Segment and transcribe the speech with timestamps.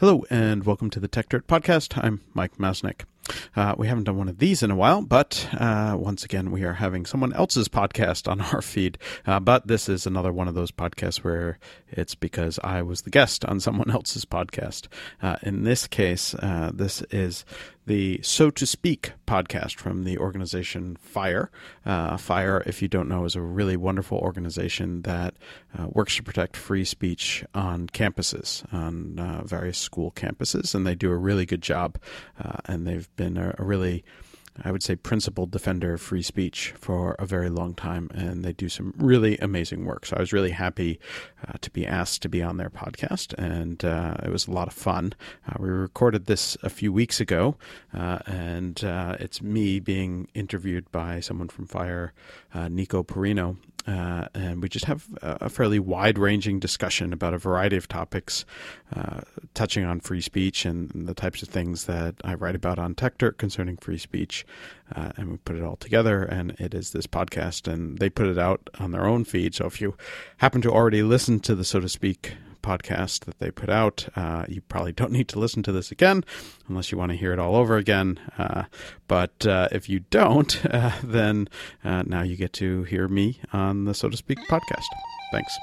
[0.00, 2.02] Hello, and welcome to the Techdirt Podcast.
[2.02, 3.02] I'm Mike Masnick.
[3.54, 6.64] Uh, we haven't done one of these in a while, but uh, once again, we
[6.64, 8.96] are having someone else's podcast on our feed.
[9.26, 11.58] Uh, but this is another one of those podcasts where
[11.90, 14.88] it's because I was the guest on someone else's podcast.
[15.20, 17.44] Uh, in this case, uh, this is
[17.90, 21.50] the So to Speak podcast from the organization FIRE.
[21.84, 25.34] Uh, FIRE, if you don't know, is a really wonderful organization that
[25.76, 30.94] uh, works to protect free speech on campuses, on uh, various school campuses, and they
[30.94, 31.98] do a really good job.
[32.40, 34.04] Uh, and they've been a, a really
[34.62, 38.52] I would say, principled defender of free speech for a very long time, and they
[38.52, 40.06] do some really amazing work.
[40.06, 41.00] So I was really happy
[41.46, 44.68] uh, to be asked to be on their podcast, and uh, it was a lot
[44.68, 45.14] of fun.
[45.48, 47.56] Uh, we recorded this a few weeks ago,
[47.94, 52.12] uh, and uh, it's me being interviewed by someone from Fire,
[52.54, 53.56] uh, Nico Perino,
[53.86, 58.44] uh, and we just have a fairly wide ranging discussion about a variety of topics,
[58.94, 59.20] uh,
[59.54, 63.38] touching on free speech and the types of things that I write about on TechDirt
[63.38, 64.44] concerning free speech.
[64.94, 68.26] Uh, and we put it all together, and it is this podcast, and they put
[68.26, 69.54] it out on their own feed.
[69.54, 69.96] So if you
[70.38, 74.08] happen to already listen to the So to Speak podcast that they put out.
[74.16, 76.24] Uh, you probably don't need to listen to this again
[76.68, 78.18] unless you want to hear it all over again.
[78.38, 78.64] Uh,
[79.08, 81.48] but uh, if you don't, uh, then
[81.84, 84.84] uh, now you get to hear me on the So to Speak podcast.
[85.32, 85.56] Thanks.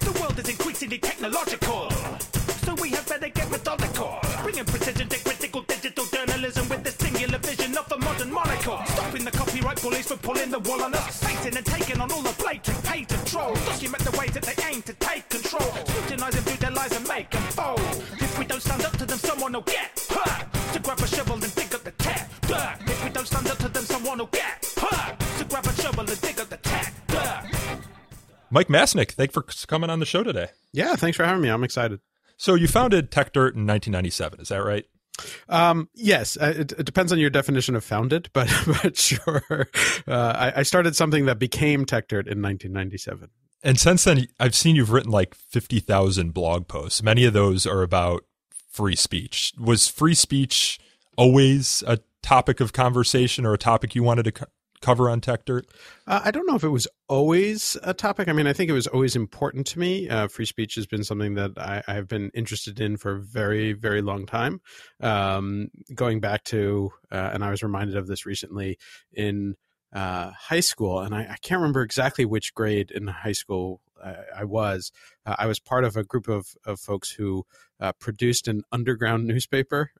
[0.00, 4.18] The world is increasingly technological, so we better get methodical.
[4.42, 6.68] Bringing precision to critical digital journalism
[7.98, 8.78] vision modern monocle.
[8.86, 12.22] Stopping the copyright bullies from pulling the wool on us, facing and taking on all
[12.22, 13.58] the blatant patent trolls.
[13.66, 17.30] Document the ways that they aim to take control, scrutinizing through their lies and make
[17.30, 17.80] them fold.
[18.20, 20.46] If we don't stand up to them, someone will get hurt.
[20.72, 22.76] To grab a shovel and dig up the tech dirt.
[22.86, 25.18] If we don't stand up to them, someone will get hurt.
[25.38, 27.44] To grab a shovel and dig up the tech dirt.
[28.50, 30.48] Mike Masnick, thanks for coming on the show today.
[30.72, 31.48] Yeah, thanks for having me.
[31.48, 32.00] I'm excited.
[32.36, 34.84] So you founded TechDirt in 1997, is that right?
[35.48, 38.52] Um, yes, uh, it, it, depends on your definition of founded, but
[38.82, 39.68] but sure.
[40.06, 43.30] Uh, I, I, started something that became TechDirt in 1997.
[43.62, 47.02] And since then, I've seen you've written like 50,000 blog posts.
[47.02, 48.24] Many of those are about
[48.70, 49.52] free speech.
[49.58, 50.78] Was free speech
[51.16, 54.46] always a topic of conversation or a topic you wanted to
[54.80, 55.64] cover on TechDirt?
[56.06, 58.28] Uh, I don't know if it was always a topic.
[58.28, 60.08] I mean, I think it was always important to me.
[60.08, 63.72] Uh, free speech has been something that I, have been interested in for a very,
[63.72, 64.60] very long time.
[65.00, 68.78] Um, going back to, uh, and I was reminded of this recently
[69.12, 69.56] in
[69.92, 73.80] uh, high school, and I, I, can't remember exactly which grade in high school
[74.36, 74.92] I was.
[75.26, 77.44] Uh, I was part of a group of, of folks who
[77.80, 79.90] uh, produced an underground newspaper,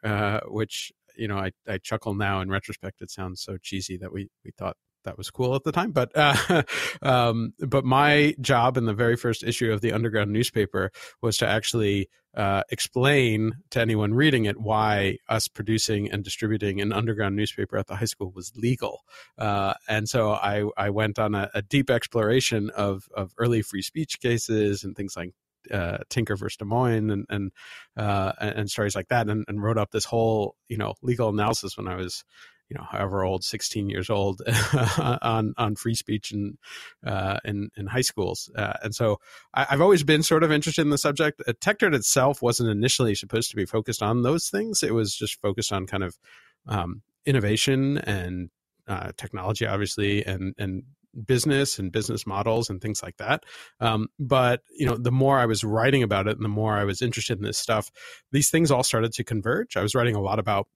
[0.47, 3.03] which you know, I, I chuckle now in retrospect.
[3.03, 5.93] It sounds so cheesy that we, we thought that was cool at the time.
[5.93, 6.63] But uh,
[7.03, 10.91] um, but my job in the very first issue of the Underground newspaper
[11.23, 16.93] was to actually uh, explain to anyone reading it why us producing and distributing an
[16.93, 19.01] underground newspaper at the high school was legal.
[19.37, 23.83] Uh, and so I, I went on a, a deep exploration of, of early free
[23.83, 25.33] speech cases and things like
[25.73, 27.53] uh, Tinker versus Des Moines and and
[27.97, 31.77] uh, and stories like that, and, and, wrote up this whole you know legal analysis
[31.77, 32.25] when I was
[32.69, 34.43] you know however old, 16 years old,
[34.99, 36.59] on on free speech and
[37.07, 39.19] uh, in in high schools, uh, and so
[39.55, 41.43] I, have always been sort of interested in the subject.
[41.47, 45.73] Uh, itself wasn't initially supposed to be focused on those things; it was just focused
[45.73, 46.19] on kind of
[46.67, 48.51] um, innovation and
[48.87, 50.83] uh, technology, obviously, and and
[51.27, 53.45] business and business models and things like that.
[53.81, 56.85] Um, but you know, the more I was writing about it, and the more I
[56.85, 57.91] was interested in this stuff,
[58.33, 59.77] these things all started to converge.
[59.77, 60.69] I was writing a lot about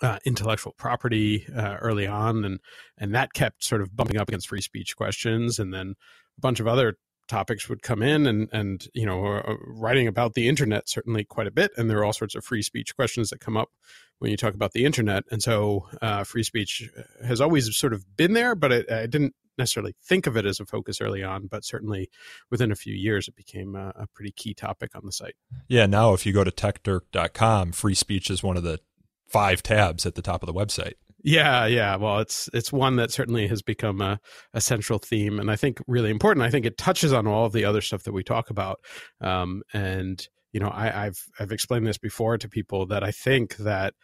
[0.00, 2.60] uh, intellectual property uh, early on, and
[2.98, 5.94] and that kept sort of bumping up against free speech questions, and then
[6.38, 6.96] a bunch of other
[7.28, 11.46] topics would come in and and you know uh, writing about the internet certainly quite
[11.46, 13.70] a bit and there are all sorts of free speech questions that come up
[14.18, 16.90] when you talk about the internet and so uh, free speech
[17.24, 20.60] has always sort of been there but it, I didn't necessarily think of it as
[20.60, 22.08] a focus early on but certainly
[22.50, 25.34] within a few years it became a, a pretty key topic on the site
[25.68, 28.78] yeah now if you go to techdirt.com free speech is one of the
[29.28, 30.94] five tabs at the top of the website
[31.24, 31.96] yeah, yeah.
[31.96, 34.18] Well, it's it's one that certainly has become a,
[34.54, 36.44] a central theme, and I think really important.
[36.44, 38.80] I think it touches on all of the other stuff that we talk about.
[39.20, 43.56] Um, and you know, I, I've I've explained this before to people that I think
[43.58, 43.94] that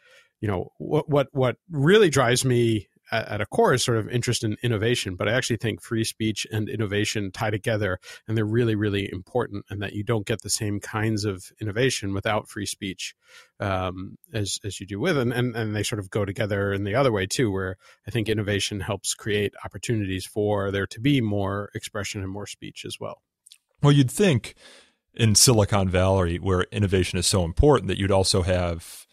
[0.41, 4.45] you know what what what really drives me at, a core is sort of interest
[4.45, 8.75] in innovation, but I actually think free speech and innovation tie together, and they're really,
[8.75, 9.65] really important.
[9.71, 13.15] And that you don't get the same kinds of innovation without free speech
[13.61, 16.85] um, as as you do with, and, and and they sort of go together in
[16.85, 17.77] the other way too, where
[18.07, 22.85] I think innovation helps create opportunities for there to be more expression and more speech
[22.85, 23.23] as well.
[23.83, 24.55] Well, you'd think
[25.15, 29.07] in Silicon Valley, where innovation is so important, that you'd also have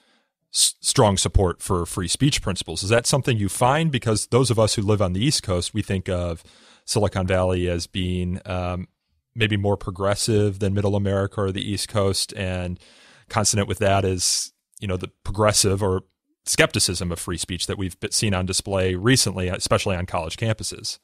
[0.55, 2.81] strong support for free speech principles.
[2.81, 3.91] Is that something you find?
[3.91, 6.43] Because those of us who live on the East Coast, we think of
[6.85, 8.87] Silicon Valley as being um,
[9.35, 12.79] maybe more progressive than Middle America or the East Coast, and
[13.27, 16.03] consonant with that is you know the progressive or
[16.45, 20.99] skepticism of free speech that we've seen on display recently, especially on college campuses.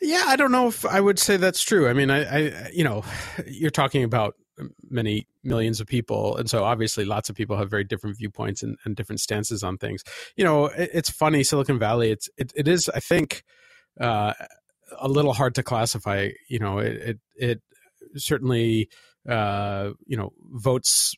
[0.00, 1.88] Yeah, I don't know if I would say that's true.
[1.88, 3.04] I mean, I, I, you know,
[3.46, 4.36] you're talking about
[4.88, 8.76] many millions of people, and so obviously lots of people have very different viewpoints and,
[8.84, 10.02] and different stances on things.
[10.36, 12.10] You know, it, it's funny, Silicon Valley.
[12.10, 13.42] It's it, it is, I think,
[14.00, 14.34] uh,
[14.98, 16.30] a little hard to classify.
[16.48, 17.60] You know, it it, it
[18.16, 18.88] certainly,
[19.28, 21.14] uh, you know, votes,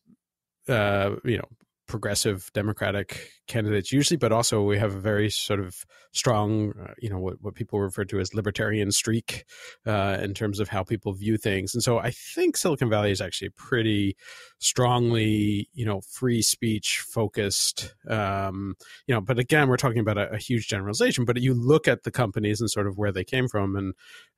[0.69, 1.49] uh, you know,
[1.93, 7.11] progressive Democratic candidates usually, but also we have a very sort of strong, uh, you
[7.11, 9.45] know, what, what people refer to as libertarian streak
[9.87, 11.75] uh, in terms of how people view things.
[11.75, 14.17] And so I think Silicon Valley is actually pretty
[14.63, 17.95] strongly, you know, free speech focused.
[18.09, 18.77] Um,
[19.07, 21.25] you know, but again, we're talking about a, a, huge generalization.
[21.25, 23.95] But you look at the companies and sort of where they came from, and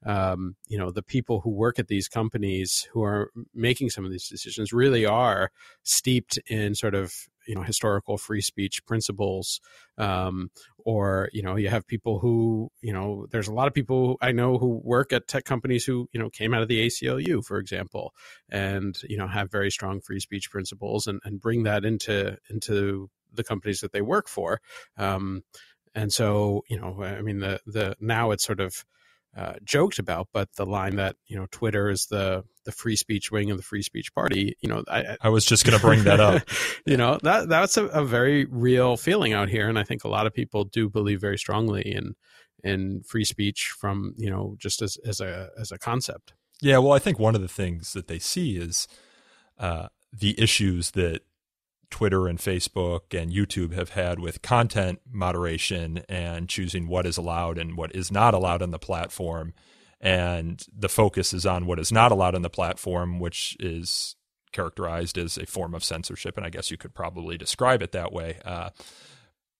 [0.06, 4.10] um, you know, the people who work at these companies who are making some of
[4.10, 5.50] these decisions really are
[5.82, 9.60] steeped in sort of you know historical free speech principles
[9.98, 10.50] um,
[10.84, 14.32] or you know you have people who you know there's a lot of people i
[14.32, 17.58] know who work at tech companies who you know came out of the ACLU for
[17.58, 18.12] example
[18.48, 23.08] and you know have very strong free speech principles and, and bring that into into
[23.32, 24.60] the companies that they work for.
[24.96, 25.42] Um,
[25.94, 28.84] and so you know i mean the the now it's sort of
[29.36, 33.30] uh, joked about, but the line that you know Twitter is the the free speech
[33.30, 34.56] wing of the free speech party.
[34.60, 36.42] You know, I, I was just going to bring that up.
[36.86, 40.08] you know that that's a, a, very real feeling out here, and I think a
[40.08, 42.14] lot of people do believe very strongly in
[42.62, 46.34] in free speech from you know just as as a as a concept.
[46.60, 48.86] Yeah, well, I think one of the things that they see is
[49.58, 51.22] uh, the issues that
[51.90, 57.58] Twitter and Facebook and YouTube have had with content moderation and choosing what is allowed
[57.58, 59.54] and what is not allowed on the platform.
[60.00, 64.16] And the focus is on what is not allowed on the platform, which is
[64.52, 66.36] characterized as a form of censorship.
[66.36, 68.38] And I guess you could probably describe it that way.
[68.44, 68.70] Uh,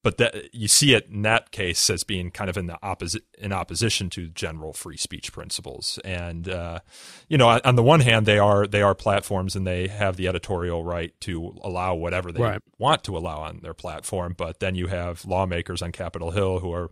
[0.05, 3.23] but that you see it in that case as being kind of in the opposite
[3.39, 6.79] in opposition to general free speech principles and uh,
[7.27, 10.27] you know on the one hand they are they are platforms and they have the
[10.27, 12.61] editorial right to allow whatever they right.
[12.77, 16.71] want to allow on their platform but then you have lawmakers on capitol hill who
[16.71, 16.91] are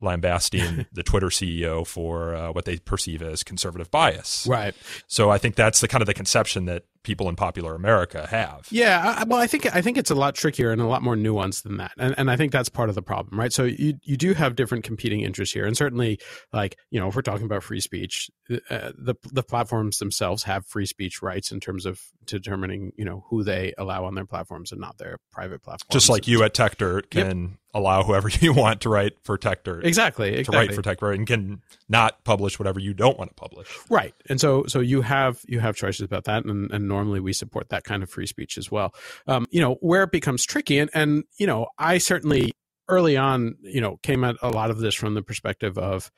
[0.00, 4.48] lambasting the Twitter CEO for uh, what they perceive as conservative bias.
[4.48, 4.74] Right.
[5.06, 8.68] So I think that's the kind of the conception that people in popular America have.
[8.70, 11.16] Yeah, I, well, I think I think it's a lot trickier and a lot more
[11.16, 13.52] nuanced than that, and and I think that's part of the problem, right?
[13.52, 16.18] So you you do have different competing interests here, and certainly,
[16.52, 20.66] like you know, if we're talking about free speech, uh, the the platforms themselves have
[20.66, 24.72] free speech rights in terms of determining you know who they allow on their platforms
[24.72, 25.92] and not their private platforms.
[25.92, 27.50] Just like you at Techdirt can yep.
[27.74, 31.26] allow whoever you want to write for Techdirt, exactly, exactly, to write for Techdirt, and
[31.26, 34.14] can not publish whatever you don't want to publish, right?
[34.28, 37.68] And so so you have you have choices about that, and and normally we support
[37.70, 38.94] that kind of free speech as well.
[39.26, 42.52] Um, you know, where it becomes tricky, and, and, you know, I certainly
[42.88, 46.10] early on, you know, came at a lot of this from the perspective of,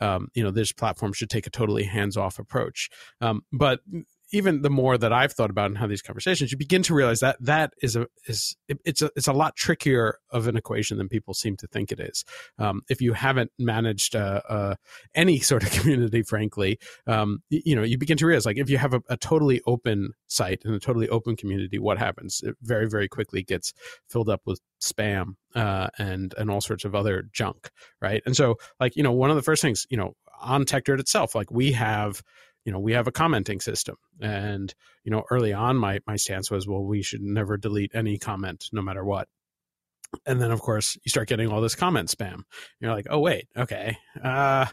[0.00, 2.88] um, you know, this platform should take a totally hands off approach.
[3.20, 3.80] Um, but
[4.32, 7.20] even the more that I've thought about and have these conversations, you begin to realize
[7.20, 11.08] that that is a is it's a it's a lot trickier of an equation than
[11.08, 12.24] people seem to think it is.
[12.58, 14.74] Um, if you haven't managed uh, uh,
[15.14, 18.68] any sort of community, frankly, um, you, you, know, you begin to realize like if
[18.68, 22.42] you have a, a, totally open site and a totally open community, what happens?
[22.44, 23.72] It very very quickly gets
[24.08, 27.70] filled up with spam uh, and and all sorts of other junk,
[28.00, 28.22] right?
[28.26, 31.34] And so, like you know, one of the first things you know on TechDirt itself,
[31.34, 32.22] like we have
[32.66, 33.96] you know we have a commenting system.
[34.20, 38.18] And you know early on my my stance was well we should never delete any
[38.18, 39.28] comment no matter what.
[40.26, 42.40] And then of course you start getting all this comment spam.
[42.80, 43.96] You're like oh wait okay.
[44.22, 44.66] Uh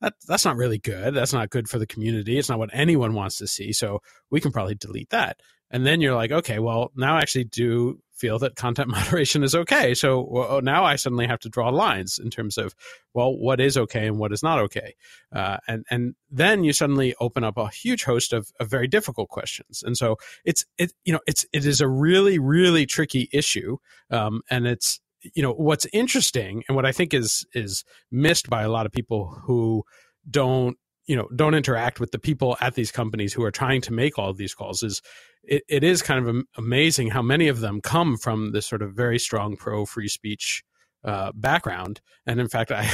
[0.00, 1.14] that that's not really good.
[1.14, 2.38] That's not good for the community.
[2.38, 3.72] It's not what anyone wants to see.
[3.72, 5.36] So we can probably delete that
[5.74, 9.54] and then you're like okay well now I actually do feel that content moderation is
[9.54, 9.94] okay.
[9.94, 12.74] So well, oh, now I suddenly have to draw lines in terms of,
[13.12, 14.94] well, what is okay and what is not okay,
[15.34, 19.28] uh, and and then you suddenly open up a huge host of, of very difficult
[19.28, 19.82] questions.
[19.84, 23.76] And so it's it you know it's it is a really really tricky issue,
[24.10, 25.00] um, and it's
[25.34, 28.92] you know what's interesting and what I think is is missed by a lot of
[28.92, 29.84] people who
[30.30, 33.92] don't you know don't interact with the people at these companies who are trying to
[33.92, 35.02] make all these calls is
[35.42, 38.94] it, it is kind of amazing how many of them come from this sort of
[38.94, 40.64] very strong pro free speech
[41.04, 42.00] uh, background.
[42.26, 42.88] And in fact, I,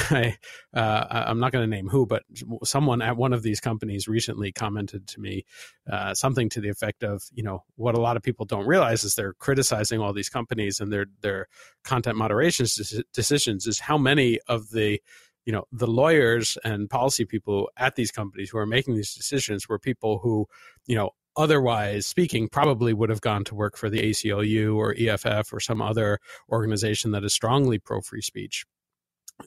[0.73, 2.23] I uh, I'm not going to name who, but
[2.63, 5.45] someone at one of these companies recently commented to me
[5.89, 9.03] uh, something to the effect of, you know, what a lot of people don't realize
[9.03, 11.47] is they're criticizing all these companies and their their
[11.83, 12.65] content moderation
[13.13, 14.99] decisions is how many of the
[15.45, 19.67] you know the lawyers and policy people at these companies who are making these decisions
[19.67, 20.47] were people who
[20.85, 25.51] you know otherwise speaking, probably would have gone to work for the ACLU or EFF
[25.53, 26.19] or some other
[26.49, 28.65] organization that is strongly pro free speech.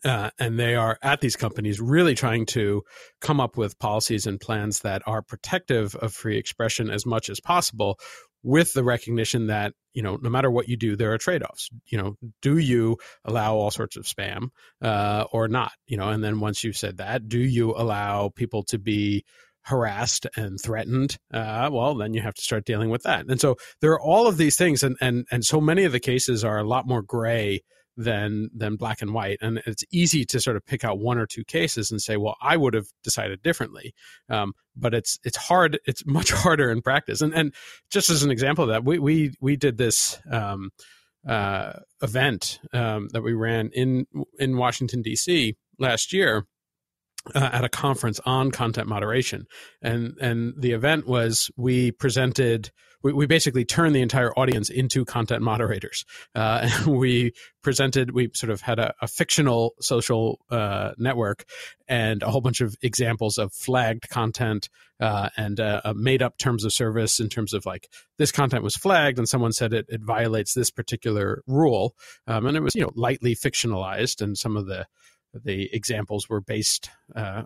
[0.04, 2.82] Uh, and they are at these companies really trying to
[3.20, 7.38] come up with policies and plans that are protective of free expression as much as
[7.38, 7.96] possible
[8.44, 11.70] with the recognition that you know no matter what you do there are trade-offs.
[11.86, 15.72] You know do you allow all sorts of spam uh, or not?
[15.86, 19.24] You know and then once you've said that do you allow people to be
[19.64, 23.24] harassed and threatened, uh, well, then you have to start dealing with that.
[23.28, 26.00] And so there are all of these things, and and and so many of the
[26.00, 27.62] cases are a lot more gray
[27.96, 29.38] than than black and white.
[29.40, 32.36] And it's easy to sort of pick out one or two cases and say, well,
[32.40, 33.94] I would have decided differently.
[34.28, 35.78] Um, but it's it's hard.
[35.86, 37.20] It's much harder in practice.
[37.20, 37.54] And and
[37.90, 40.18] just as an example of that, we we we did this.
[40.30, 40.70] Um,
[41.26, 44.06] uh, event um, that we ran in
[44.38, 45.56] in Washington D.C.
[45.78, 46.44] last year,
[47.34, 49.46] uh, at a conference on content moderation,
[49.80, 52.70] and and the event was we presented.
[53.04, 56.04] We, we basically turned the entire audience into content moderators.
[56.34, 57.32] Uh, and we
[57.62, 58.11] presented.
[58.11, 61.44] We sort of had a, a fictional social uh, network
[61.87, 64.68] and a whole bunch of examples of flagged content
[65.00, 68.76] uh, and uh, made up terms of service in terms of like this content was
[68.76, 71.94] flagged and someone said it, it violates this particular rule
[72.26, 74.87] um, and it was you know lightly fictionalized and some of the
[75.44, 77.42] the examples were based uh,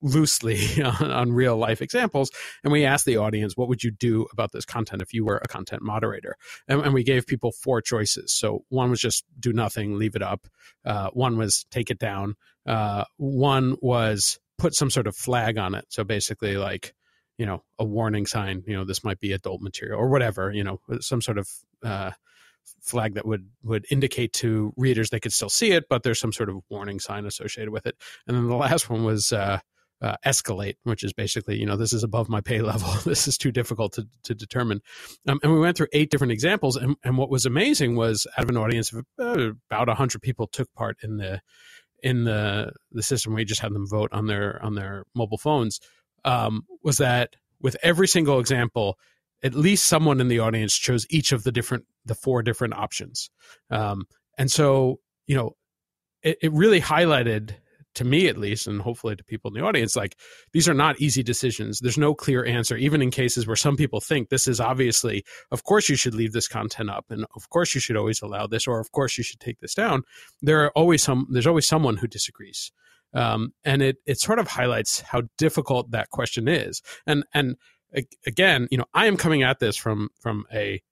[0.00, 2.30] loosely on, on, real life examples
[2.62, 5.38] and we asked the audience what would you do about this content if you were
[5.38, 6.36] a content moderator?
[6.66, 8.32] And, and we gave people four choices.
[8.32, 10.46] So one was just do nothing leave it up.
[10.84, 12.36] Uh, one was take it down.
[12.66, 15.86] Uh, one was put some sort of flag on it.
[15.88, 16.94] So basically like
[17.36, 20.64] you know a warning sign you know this might be adult material or whatever you
[20.64, 21.48] know some sort of
[21.84, 22.10] uh,
[22.80, 26.32] flag that would would indicate to readers they could still see it, but there's some
[26.32, 27.96] sort of warning sign associated with it.
[28.26, 29.32] And then the last one was
[30.00, 32.88] uh, escalate, which is basically, you know, this is above my pay level.
[33.04, 34.80] this is too difficult to, to determine.
[35.26, 36.76] Um, and we went through eight different examples.
[36.76, 40.46] And, and what was amazing was out of an audience of uh, about 100 people
[40.46, 41.40] took part in the
[42.00, 43.34] in the the system.
[43.34, 45.80] We just had them vote on their on their mobile phones.
[46.24, 48.96] Um, was that with every single example,
[49.42, 53.30] at least someone in the audience chose each of the different the four different options
[53.70, 54.04] um,
[54.36, 55.52] and so you know
[56.22, 57.54] it, it really highlighted
[57.98, 60.16] to me at least and hopefully to people in the audience like
[60.52, 61.80] these are not easy decisions.
[61.80, 65.64] There's no clear answer even in cases where some people think this is obviously of
[65.64, 68.66] course you should leave this content up and of course you should always allow this
[68.66, 70.02] or of course you should take this down.
[70.40, 72.72] There are always some there's always someone who disagrees.
[73.14, 76.82] Um, and it it sort of highlights how difficult that question is.
[77.06, 77.56] And and
[78.26, 80.82] again, you know, I am coming at this from from a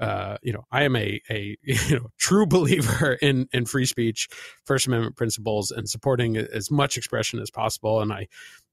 [0.00, 4.28] uh, you know, I am a a you know true believer in in free speech,
[4.64, 8.00] First Amendment principles, and supporting as much expression as possible.
[8.00, 8.26] And I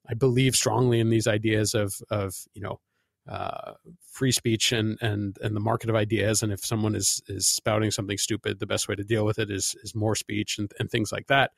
[0.10, 2.80] I believe strongly in these ideas of of you know
[3.30, 3.74] uh,
[4.12, 6.44] free speech and and and the market of ideas.
[6.44, 9.50] And if someone is is spouting something stupid, the best way to deal with it
[9.50, 11.52] is is more speech and, and things like that.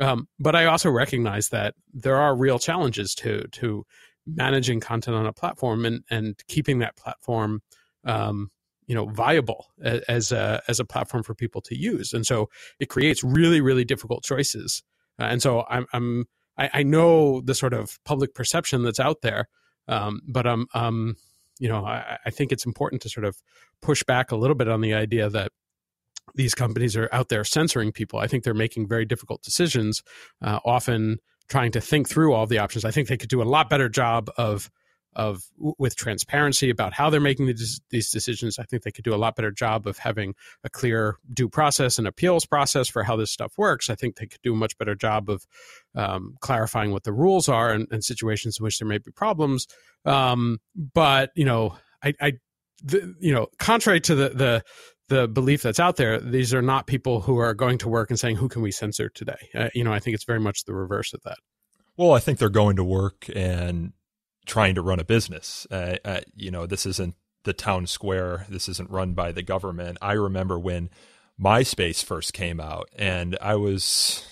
[0.00, 3.84] Um, but I also recognize that there are real challenges to to
[4.26, 7.60] managing content on a platform and and keeping that platform
[8.04, 8.50] um,
[8.86, 9.66] you know viable
[10.08, 12.12] as a as a platform for people to use.
[12.12, 12.48] And so
[12.78, 14.82] it creates really really difficult choices.
[15.20, 16.24] Uh, and so i'm i'm
[16.56, 19.48] I, I, know the sort of public perception that's out there
[19.88, 21.16] um, but um um
[21.58, 23.36] you know I, I think it's important to sort of
[23.82, 25.52] push back a little bit on the idea that
[26.34, 28.18] these companies are out there censoring people.
[28.18, 30.02] I think they're making very difficult decisions
[30.40, 32.84] uh, often trying to think through all the options.
[32.84, 34.70] I think they could do a lot better job of
[35.14, 38.58] of with transparency about how they're making these, these decisions.
[38.58, 41.98] I think they could do a lot better job of having a clear due process
[41.98, 43.90] and appeals process for how this stuff works.
[43.90, 45.46] I think they could do a much better job of
[45.94, 49.66] um, clarifying what the rules are and, in, situations in which there may be problems.
[50.04, 52.32] Um, but you know, I, I
[52.82, 54.64] the, you know, contrary to the the
[55.08, 58.18] the belief that's out there, these are not people who are going to work and
[58.18, 60.74] saying, "Who can we censor today?" Uh, you know, I think it's very much the
[60.74, 61.38] reverse of that.
[61.96, 63.92] Well, I think they're going to work and
[64.46, 65.66] trying to run a business.
[65.70, 68.46] Uh, uh, you know, this isn't the town square.
[68.48, 69.98] This isn't run by the government.
[70.02, 70.90] I remember when
[71.40, 74.24] MySpace first came out, and I was,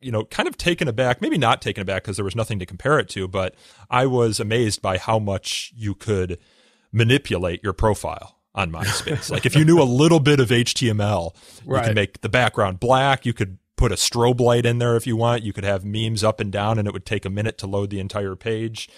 [0.00, 1.20] you know, kind of taken aback.
[1.20, 3.54] Maybe not taken aback because there was nothing to compare it to, but
[3.90, 6.38] I was amazed by how much you could
[6.92, 9.30] manipulate your profile on MySpace.
[9.30, 11.84] like if you knew a little bit of HTML, you Right.
[11.84, 13.26] can make the background black.
[13.26, 15.42] You could put a strobe light in there if you want.
[15.42, 17.90] You could have memes up and down, and it would take a minute to load
[17.90, 18.88] the entire page.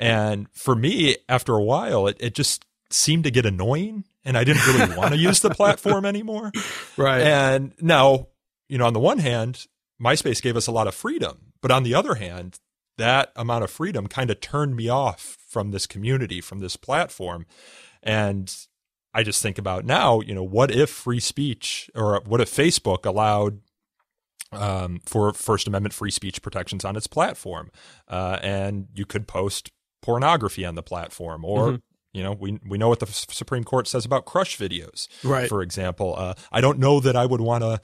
[0.00, 4.44] And for me, after a while, it, it just seemed to get annoying, and I
[4.44, 6.50] didn't really want to use the platform anymore.
[6.96, 7.20] Right.
[7.20, 8.28] And now,
[8.68, 9.66] you know, on the one hand,
[10.02, 12.58] MySpace gave us a lot of freedom, but on the other hand,
[12.96, 17.44] that amount of freedom kind of turned me off from this community, from this platform.
[18.02, 18.54] And
[19.12, 23.04] I just think about now, you know, what if free speech or what if Facebook
[23.04, 23.60] allowed
[24.52, 27.70] um, for First Amendment free speech protections on its platform,
[28.08, 29.70] uh, and you could post
[30.02, 31.82] pornography on the platform, or Mhm.
[32.12, 35.48] you know, we we know what the Supreme Court says about crush videos, Right.
[35.48, 37.80] For example, uh, I don't know that I would want to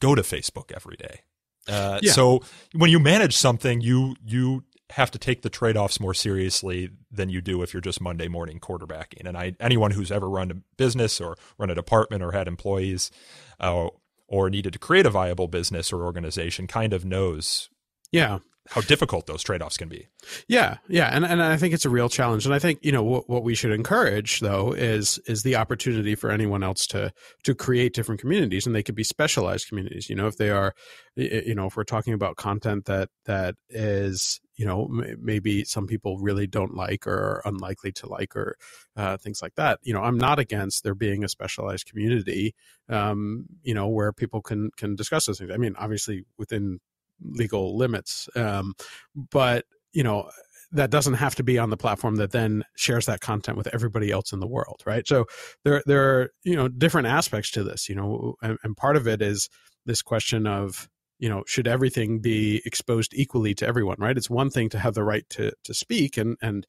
[0.00, 1.20] go to Facebook every day.
[1.68, 2.12] Uh, Yeah.
[2.12, 2.42] So
[2.72, 7.28] when you manage something, you you have to take the trade offs more seriously than
[7.28, 9.26] you do if you're just Monday morning quarterbacking.
[9.26, 13.10] And I anyone who's ever run a business or run a department or had employees
[13.58, 13.88] uh,
[14.28, 17.68] or needed to create a viable business or organization kind of knows
[18.12, 18.38] yeah.
[18.70, 20.08] How difficult those trade offs can be.
[20.48, 23.02] Yeah, yeah, and and I think it's a real challenge, and I think you know
[23.02, 27.12] what, what we should encourage though is is the opportunity for anyone else to
[27.44, 30.10] to create different communities, and they could be specialized communities.
[30.10, 30.74] You know, if they are,
[31.14, 34.88] you know, if we're talking about content that that is you know
[35.20, 38.56] maybe some people really don't like or are unlikely to like or
[38.96, 39.78] uh, things like that.
[39.82, 42.54] You know, I'm not against there being a specialized community,
[42.88, 45.50] um, you know, where people can can discuss those things.
[45.52, 46.80] I mean, obviously within
[47.22, 48.28] legal limits.
[48.34, 48.74] Um,
[49.14, 50.28] but you know
[50.72, 54.10] that doesn't have to be on the platform that then shares that content with everybody
[54.10, 55.06] else in the world, right?
[55.06, 55.26] So
[55.64, 59.06] there there are you know different aspects to this, you know, and, and part of
[59.06, 59.48] it is
[59.84, 64.16] this question of you know should everything be exposed equally to everyone, right?
[64.16, 66.66] It's one thing to have the right to to speak and and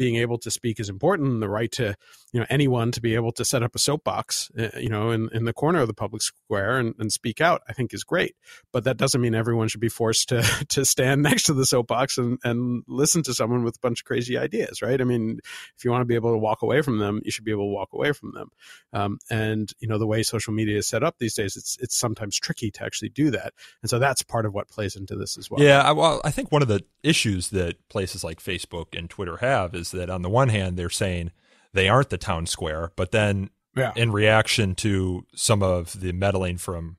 [0.00, 1.94] being able to speak is important the right to
[2.32, 5.28] you know anyone to be able to set up a soapbox uh, you know in,
[5.34, 8.34] in the corner of the public square and, and speak out i think is great.
[8.72, 10.40] But that doesn't mean everyone should be forced to
[10.70, 14.06] to stand next to the soapbox and, and listen to someone with a bunch of
[14.06, 14.98] crazy ideas right?
[14.98, 15.38] I mean
[15.76, 17.68] if you want to be able to walk away from them you should be able
[17.68, 18.48] to walk away from them.
[18.94, 21.94] Um, and you know the way social media is set up these days it's it's
[21.94, 23.52] sometimes tricky to actually do that.
[23.82, 25.62] And so that's part of what plays into this as well.
[25.62, 29.36] Yeah, I, well, I think one of the issues that places like Facebook and Twitter
[29.38, 31.30] have is that on the one hand they're saying
[31.72, 36.58] they aren't the town square, but then yeah in reaction to some of the meddling
[36.58, 36.96] from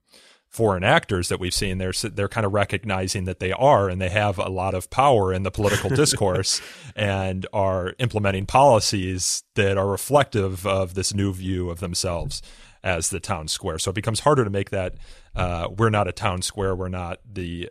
[0.51, 4.09] foreign actors that we've seen, they're they're kind of recognizing that they are and they
[4.09, 6.61] have a lot of power in the political discourse
[6.95, 12.41] and are implementing policies that are reflective of this new view of themselves
[12.83, 13.79] as the town square.
[13.79, 14.95] So it becomes harder to make that
[15.35, 17.69] uh, we're not a town square, we're not the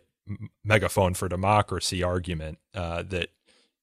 [0.63, 3.29] megaphone for democracy argument uh, that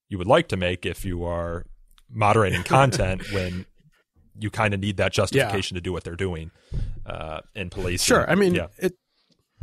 [0.08, 1.64] you would like to make if you are
[2.10, 3.66] moderating content when
[4.38, 6.50] you kind of need that justification to do what they're doing
[7.06, 8.02] uh, in police.
[8.02, 8.28] Sure.
[8.30, 8.68] I mean, yeah.
[8.78, 8.94] it.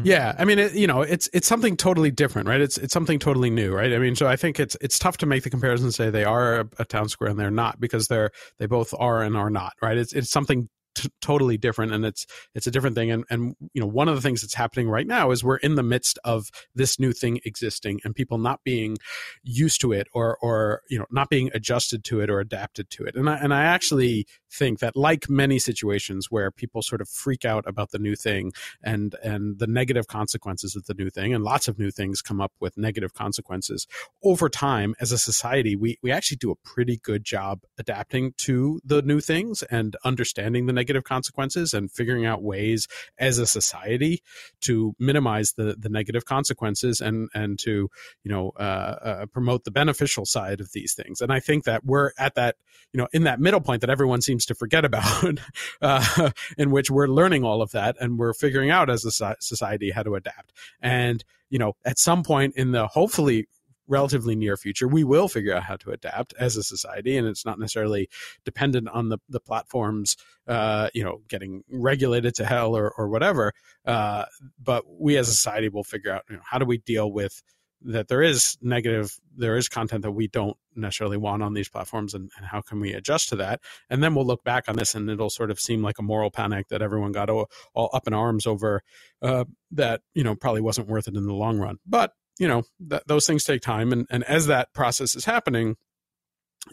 [0.03, 2.59] Yeah, I mean, it, you know, it's it's something totally different, right?
[2.59, 3.93] It's it's something totally new, right?
[3.93, 6.25] I mean, so I think it's it's tough to make the comparison and say they
[6.25, 9.49] are a, a town square and they're not because they're they both are and are
[9.49, 9.97] not, right?
[9.97, 13.81] It's it's something t- totally different and it's it's a different thing and and you
[13.81, 16.49] know one of the things that's happening right now is we're in the midst of
[16.73, 18.97] this new thing existing and people not being
[19.43, 23.03] used to it or or you know not being adjusted to it or adapted to
[23.03, 24.25] it and I, and I actually
[24.55, 28.51] think that like many situations where people sort of freak out about the new thing
[28.83, 32.41] and and the negative consequences of the new thing and lots of new things come
[32.41, 33.87] up with negative consequences
[34.23, 38.79] over time as a society we we actually do a pretty good job adapting to
[38.85, 42.87] the new things and understanding the negative consequences and figuring out ways
[43.17, 44.21] as a society
[44.61, 47.89] to minimize the the negative consequences and and to
[48.23, 51.21] you know uh, uh, promote the beneficial side of these things.
[51.21, 52.55] And i think that we're at that
[52.93, 55.39] you know in that middle point that everyone seems to forget about
[55.81, 59.91] uh, in which we're learning all of that and we're figuring out as a society
[59.91, 60.53] how to adapt.
[60.81, 63.47] And you know at some point in the hopefully
[63.87, 67.45] relatively near future we will figure out how to adapt as a society and it's
[67.45, 68.09] not necessarily
[68.43, 73.53] dependent on the, the platforms uh, you know getting regulated to hell or, or whatever
[73.85, 74.25] uh,
[74.61, 77.43] but we as a society will figure out you know, how do we deal with
[77.81, 82.13] that there is negative there is content that we don't necessarily want on these platforms
[82.13, 83.59] and, and, how can we adjust to that?
[83.89, 86.31] And then we'll look back on this and it'll sort of seem like a moral
[86.31, 88.81] panic that everyone got all, all up in arms over
[89.21, 91.77] uh, that you know probably wasn't worth it in the long run.
[91.85, 95.75] But you know th- those things take time and, and as that process is happening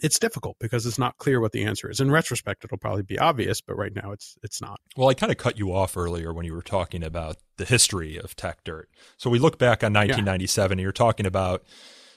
[0.01, 3.19] it's difficult because it's not clear what the answer is in retrospect it'll probably be
[3.19, 6.33] obvious but right now it's it's not well i kind of cut you off earlier
[6.33, 8.85] when you were talking about the history of Techdirt
[9.17, 10.71] so we look back on 1997 yeah.
[10.73, 11.63] and you're talking about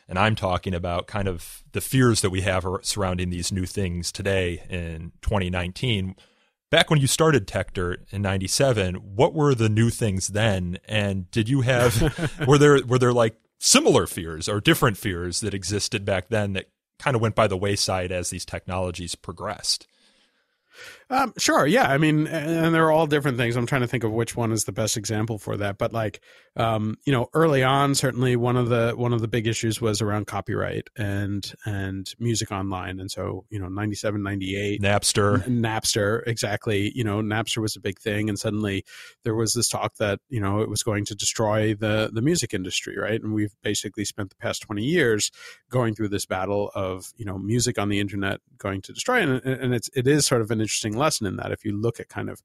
[0.09, 4.11] and i'm talking about kind of the fears that we have surrounding these new things
[4.11, 6.17] today in 2019
[6.71, 10.79] back when you started Techdirt in 97, what were the new things then?
[10.87, 15.55] And did you have, were there, were there like similar fears or different fears that
[15.55, 16.67] existed back then that
[16.99, 19.87] kind of went by the wayside as these technologies progressed?
[21.09, 21.67] Um, sure.
[21.67, 21.89] Yeah.
[21.91, 23.55] I mean, and they're all different things.
[23.55, 25.79] I'm trying to think of which one is the best example for that.
[25.79, 26.21] But like,
[26.57, 30.03] um, you know, early on, certainly one of the one of the big issues was
[30.03, 32.99] around copyright and and music online.
[32.99, 36.91] And so, you know, 97, 98, Napster, Napster, exactly.
[36.95, 38.85] You know, Napster was a big thing, and suddenly
[39.23, 42.53] there was this talk that you know it was going to destroy the the music
[42.53, 43.23] industry, right?
[43.23, 45.31] And we've basically spent the past 20 years
[45.71, 49.45] going through this battle of you know music on the internet going to destroy, and,
[49.45, 52.09] and it's it is sort of an interesting lesson in that if you look at
[52.09, 52.43] kind of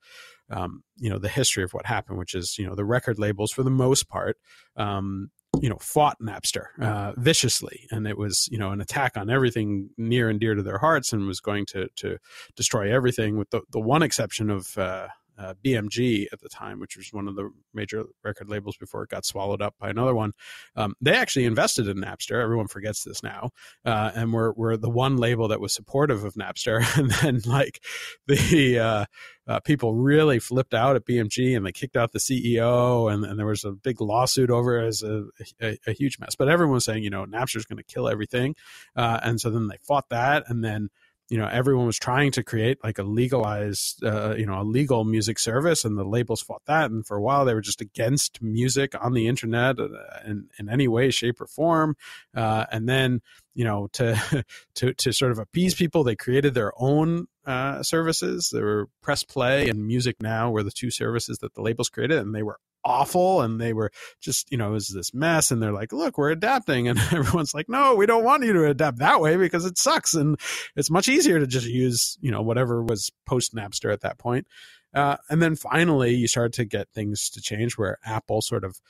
[0.49, 3.51] um, you know the history of what happened, which is you know the record labels
[3.51, 4.37] for the most part.
[4.75, 9.29] Um, you know, fought Napster uh, viciously, and it was you know an attack on
[9.29, 12.17] everything near and dear to their hearts, and was going to to
[12.55, 15.07] destroy everything, with the the one exception of uh,
[15.41, 19.09] uh, BMG at the time, which was one of the major record labels before it
[19.09, 20.33] got swallowed up by another one.
[20.75, 22.41] Um, they actually invested in Napster.
[22.41, 23.49] Everyone forgets this now,
[23.83, 26.81] uh, and we're we're the one label that was supportive of Napster.
[27.01, 27.81] And then like
[28.27, 29.05] the uh,
[29.47, 33.39] uh people really flipped out at BMG and they kicked out the CEO, and, and
[33.39, 35.23] there was a big lawsuit over it as a,
[35.61, 36.35] a, a huge mess.
[36.35, 38.55] But everyone was saying, you know, Napster's going to kill everything,
[38.95, 40.89] uh, and so then they fought that, and then
[41.31, 45.05] you know everyone was trying to create like a legalized uh, you know a legal
[45.05, 48.41] music service and the labels fought that and for a while they were just against
[48.41, 49.87] music on the internet uh,
[50.25, 51.95] in, in any way shape or form.
[52.35, 53.21] Uh, and then
[53.53, 54.43] you know to
[54.75, 58.49] to to sort of appease people they created their own uh, services.
[58.51, 62.43] There were PressPlay and MusicNet were the two services that the labels created and they
[62.43, 65.93] were awful and they were just you know it was this mess and they're like
[65.93, 69.35] look we're adapting and everyone's like no we don't want you to adapt that way
[69.37, 70.39] because it sucks and
[70.75, 74.47] it's much easier to just use you know whatever was post Napster at that point.
[74.93, 78.81] Uh, and then finally you start to get things to change where apple sort of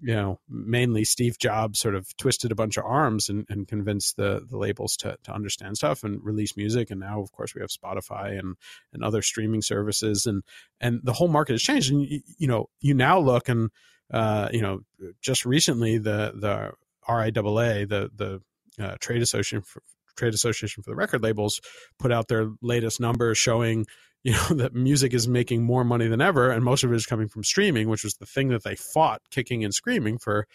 [0.00, 4.16] you know, mainly Steve Jobs sort of twisted a bunch of arms and, and convinced
[4.16, 6.90] the the labels to to understand stuff and release music.
[6.90, 8.56] And now, of course, we have Spotify and
[8.92, 10.42] and other streaming services, and
[10.80, 11.90] and the whole market has changed.
[11.90, 13.70] And you, you know, you now look and
[14.12, 14.80] uh, you know,
[15.20, 16.72] just recently the the
[17.08, 18.42] RIAA, the the
[18.82, 19.82] uh, trade association for,
[20.16, 21.60] trade association for the record labels,
[21.98, 23.86] put out their latest numbers showing
[24.24, 27.06] you know that music is making more money than ever and most of it is
[27.06, 30.46] coming from streaming which was the thing that they fought kicking and screaming for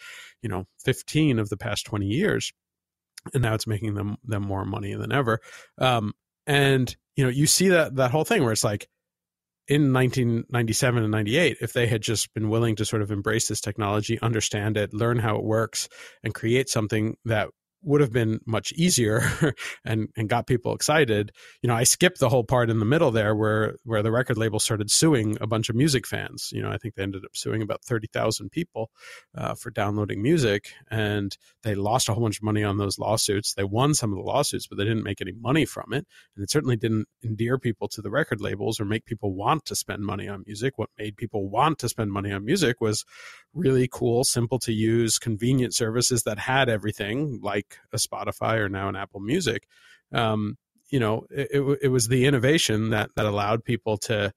[0.42, 2.52] you know 15 of the past 20 years.
[3.32, 5.40] And now it's making them them more money than ever.
[5.78, 6.12] Um,
[6.46, 8.86] and you know you see that that whole thing where it's like
[9.66, 13.62] in 1997 and 98 if they had just been willing to sort of embrace this
[13.62, 15.88] technology understand it learn how it works
[16.22, 17.48] and create something that
[17.84, 19.22] would have been much easier
[19.84, 21.32] and and got people excited.
[21.62, 24.38] You know, I skipped the whole part in the middle there where where the record
[24.38, 26.50] label started suing a bunch of music fans.
[26.52, 28.90] You know, I think they ended up suing about thirty thousand people
[29.36, 33.54] uh, for downloading music, and they lost a whole bunch of money on those lawsuits.
[33.54, 36.42] They won some of the lawsuits, but they didn't make any money from it, and
[36.42, 40.02] it certainly didn't endear people to the record labels or make people want to spend
[40.04, 40.74] money on music.
[40.76, 43.04] What made people want to spend money on music was
[43.52, 48.88] really cool, simple to use, convenient services that had everything like a Spotify or now
[48.88, 49.66] an Apple Music.
[50.12, 50.56] Um,
[50.90, 54.32] you know, it, it, it, was the innovation that that allowed people to,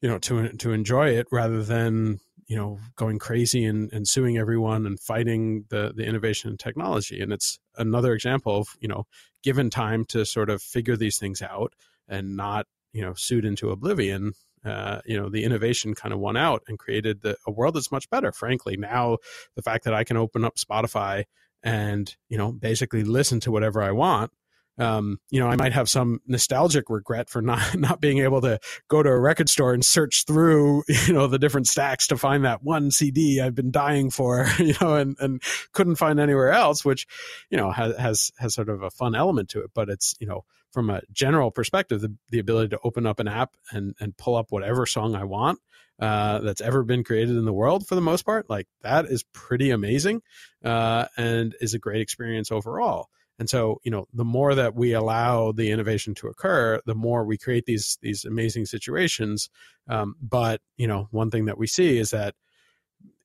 [0.00, 4.38] you know, to to enjoy it rather than you know going crazy and, and suing
[4.38, 7.20] everyone and fighting the the innovation and technology.
[7.20, 9.04] And it's another example of you know,
[9.42, 11.74] given time to sort of figure these things out
[12.08, 14.32] and not you know sued into oblivion
[14.64, 17.92] uh, you know, the innovation kind of won out and created the, a world that's
[17.92, 18.32] much better.
[18.32, 19.18] Frankly, now
[19.56, 21.24] the fact that I can open up Spotify
[21.64, 24.30] and you know basically listen to whatever I want.
[24.76, 28.58] Um, you know, I might have some nostalgic regret for not not being able to
[28.88, 32.44] go to a record store and search through, you know, the different stacks to find
[32.44, 36.84] that one CD I've been dying for, you know, and, and couldn't find anywhere else,
[36.84, 37.06] which,
[37.50, 39.70] you know, has, has has sort of a fun element to it.
[39.74, 40.44] But it's, you know,
[40.74, 44.34] from a general perspective, the, the ability to open up an app and, and pull
[44.34, 45.60] up whatever song I want
[46.00, 49.24] uh, that's ever been created in the world for the most part, like that is
[49.32, 50.20] pretty amazing
[50.64, 53.08] uh, and is a great experience overall.
[53.38, 57.24] And so, you know, the more that we allow the innovation to occur, the more
[57.24, 59.50] we create these these amazing situations.
[59.88, 62.34] Um, but you know, one thing that we see is that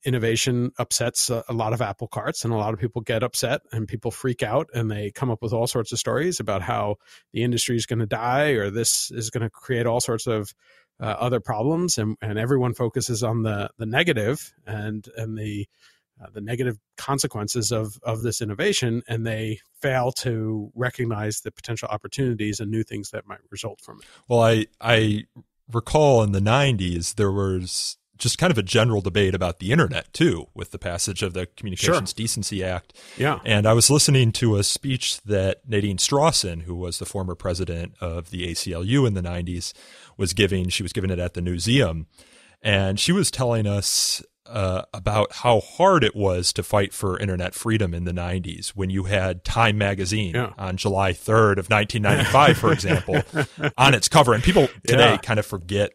[0.06, 3.62] innovation upsets a, a, lot of apple carts and a lot of people get upset
[3.72, 6.96] and people freak out and they come up with all sorts of stories about how
[7.34, 10.54] the industry is going to die or this is going to create all sorts of
[11.02, 15.68] uh, other problems and, and everyone focuses on the the negative and and the
[16.22, 21.88] uh, the negative consequences of of this innovation and they fail to recognize the potential
[21.90, 24.06] opportunities and new things that might result from it.
[24.28, 25.26] Well i i
[25.72, 30.12] recall in the 90s, there was just kind of a general debate about the internet
[30.14, 32.16] too, with the passage of the Communications sure.
[32.16, 32.94] Decency Act.
[33.18, 33.40] Yeah.
[33.46, 37.94] And I was listening to a speech that Nadine Strossen, who was the former president
[38.02, 39.74] of the ACLU in the 90s,
[40.18, 40.70] was giving.
[40.70, 42.08] She was giving it at the museum.
[42.62, 47.54] And she was telling us uh, about how hard it was to fight for internet
[47.54, 50.54] freedom in the 90s when you had Time magazine yeah.
[50.58, 53.22] on July 3rd of 1995, for example,
[53.78, 54.34] on its cover.
[54.34, 55.18] And people today yeah.
[55.18, 55.92] kind of forget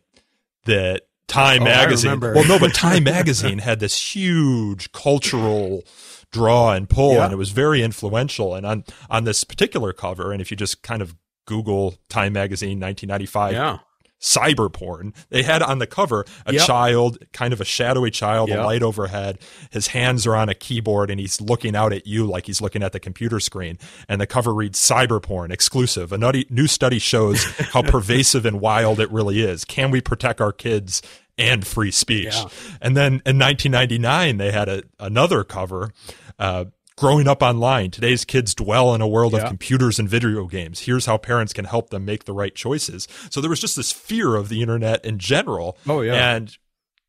[0.65, 2.21] that Time oh, magazine.
[2.21, 5.83] Well, no, but Time magazine had this huge cultural
[6.31, 7.25] draw and pull, yeah.
[7.25, 8.55] and it was very influential.
[8.55, 12.81] And on on this particular cover, and if you just kind of Google Time magazine
[12.81, 13.79] 1995 yeah
[14.25, 15.13] cyber porn.
[15.29, 16.67] They had on the cover a yep.
[16.67, 18.61] child, kind of a shadowy child, yep.
[18.61, 19.39] a light overhead.
[19.71, 22.83] His hands are on a keyboard and he's looking out at you like he's looking
[22.83, 23.79] at the computer screen.
[24.09, 26.11] And the cover reads cyber porn exclusive.
[26.11, 29.65] A nutty, new study shows how pervasive and wild it really is.
[29.67, 31.03] Can we protect our kids
[31.37, 32.35] and free speech?
[32.35, 32.49] Yeah.
[32.81, 35.93] And then in 1999, they had a, another cover.
[36.39, 36.65] Uh,
[36.97, 37.91] growing up online.
[37.91, 39.41] Today's kids dwell in a world yeah.
[39.41, 40.81] of computers and video games.
[40.81, 43.09] Here's how parents can help them make the right choices.
[43.31, 45.79] So there was just this fear of the internet in general.
[45.87, 46.35] Oh, yeah.
[46.35, 46.57] And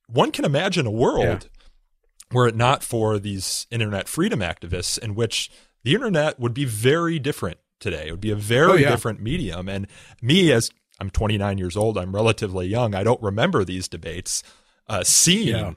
[0.08, 2.36] one can imagine a world yeah.
[2.36, 5.52] were it not for these internet freedom activists in which
[5.84, 8.08] the internet would be very different today.
[8.08, 8.90] It would be a very oh, yeah.
[8.90, 9.70] different medium.
[9.70, 9.88] And
[10.22, 12.96] me, as I'm 29 years old, I'm relatively young.
[12.96, 14.42] I don't remember these debates.
[14.88, 15.74] Uh, seeing yeah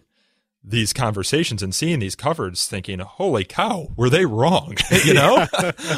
[0.65, 4.75] these conversations and seeing these covers thinking holy cow were they wrong?
[5.05, 5.37] You know?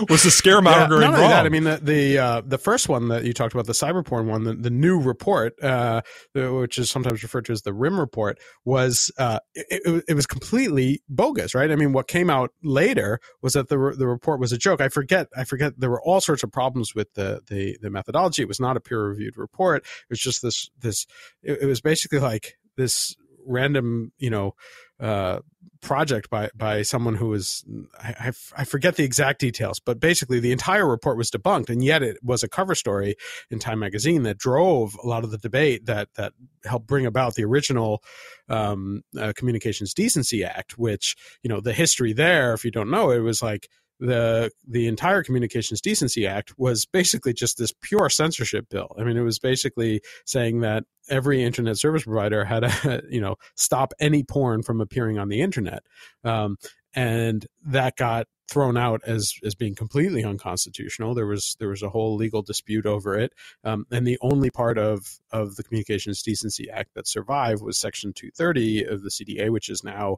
[0.08, 3.24] Was the scaremongering yeah, wrong that, i mean the the uh, the first one that
[3.24, 6.02] you talked about the cyber porn one the, the new report uh,
[6.34, 11.02] which is sometimes referred to as the Rimm report was uh, it, it, was completely
[11.08, 11.70] bogus right?
[11.70, 14.80] I mean what came out later was that the the report was a joke.
[14.80, 18.42] I forget i forget there were all sorts of problems with the the, the methodology.
[18.42, 19.82] It was not a peer reviewed report.
[19.84, 21.06] It was just this this
[21.42, 23.16] it, it was basically like this
[23.46, 24.54] random, you know,
[24.98, 25.40] uh,
[25.80, 27.64] project by by someone who was
[27.98, 32.02] I, I, forget the exact details, but basically the entire report was debunked, and yet
[32.02, 33.16] it was a cover story
[33.50, 37.34] in Time magazine that drove a lot of the debate that that helped bring about
[37.34, 38.02] the original
[38.48, 42.52] um, uh, Communications Decency Act, which you know the history there.
[42.52, 43.68] If you don't know, it was like
[44.00, 48.94] the the entire Communications Decency Act was basically just this pure censorship bill.
[48.98, 53.36] I mean, it was basically saying that every internet service provider had to, you know,
[53.56, 55.82] stop any porn from appearing on the internet,
[56.24, 56.56] um,
[56.94, 61.14] and that got thrown out as as being completely unconstitutional.
[61.14, 63.32] There was there was a whole legal dispute over it,
[63.64, 68.12] um, and the only part of of the Communications Decency Act that survived was Section
[68.12, 70.16] 230 of the CDA, which is now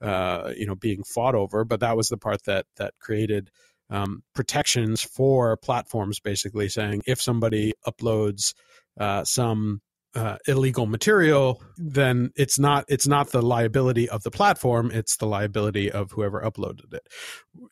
[0.00, 1.64] uh, you know being fought over.
[1.64, 3.50] But that was the part that that created
[3.90, 8.54] um, protections for platforms, basically saying if somebody uploads
[8.98, 9.82] uh, some
[10.14, 15.26] uh, illegal material, then it's not it's not the liability of the platform; it's the
[15.26, 17.06] liability of whoever uploaded it.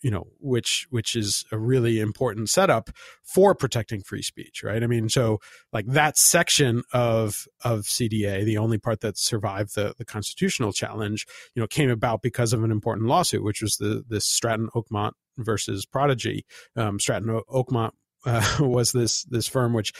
[0.00, 2.90] You know, which which is a really important setup
[3.22, 4.82] for protecting free speech, right?
[4.82, 5.38] I mean, so
[5.72, 11.26] like that section of of CDA, the only part that survived the the constitutional challenge,
[11.54, 15.12] you know, came about because of an important lawsuit, which was the this Stratton Oakmont
[15.38, 16.44] versus Prodigy.
[16.76, 17.92] Um, Stratton Oakmont
[18.24, 19.92] uh, was this this firm, which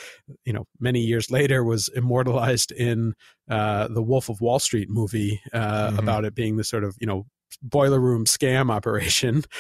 [0.45, 3.15] you know many years later was immortalized in
[3.51, 5.99] uh, the Wolf of Wall Street movie uh, mm-hmm.
[5.99, 7.27] about it being the sort of you know
[7.61, 9.45] boiler room scam operation.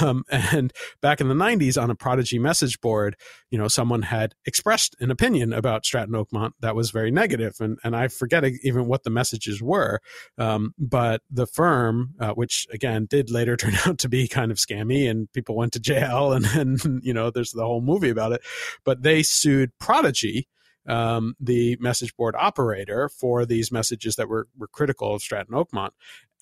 [0.00, 3.16] Um, and back in the 90s, on a Prodigy message board,
[3.50, 7.78] you know, someone had expressed an opinion about Stratton Oakmont that was very negative, and
[7.84, 10.00] and I forget even what the messages were.
[10.38, 14.58] Um, but the firm, uh, which again did later turn out to be kind of
[14.58, 18.32] scammy, and people went to jail, and and you know, there's the whole movie about
[18.32, 18.42] it.
[18.84, 20.48] But they sued Prodigy.
[20.88, 25.90] Um, the message board operator for these messages that were, were critical of Stratton Oakmont.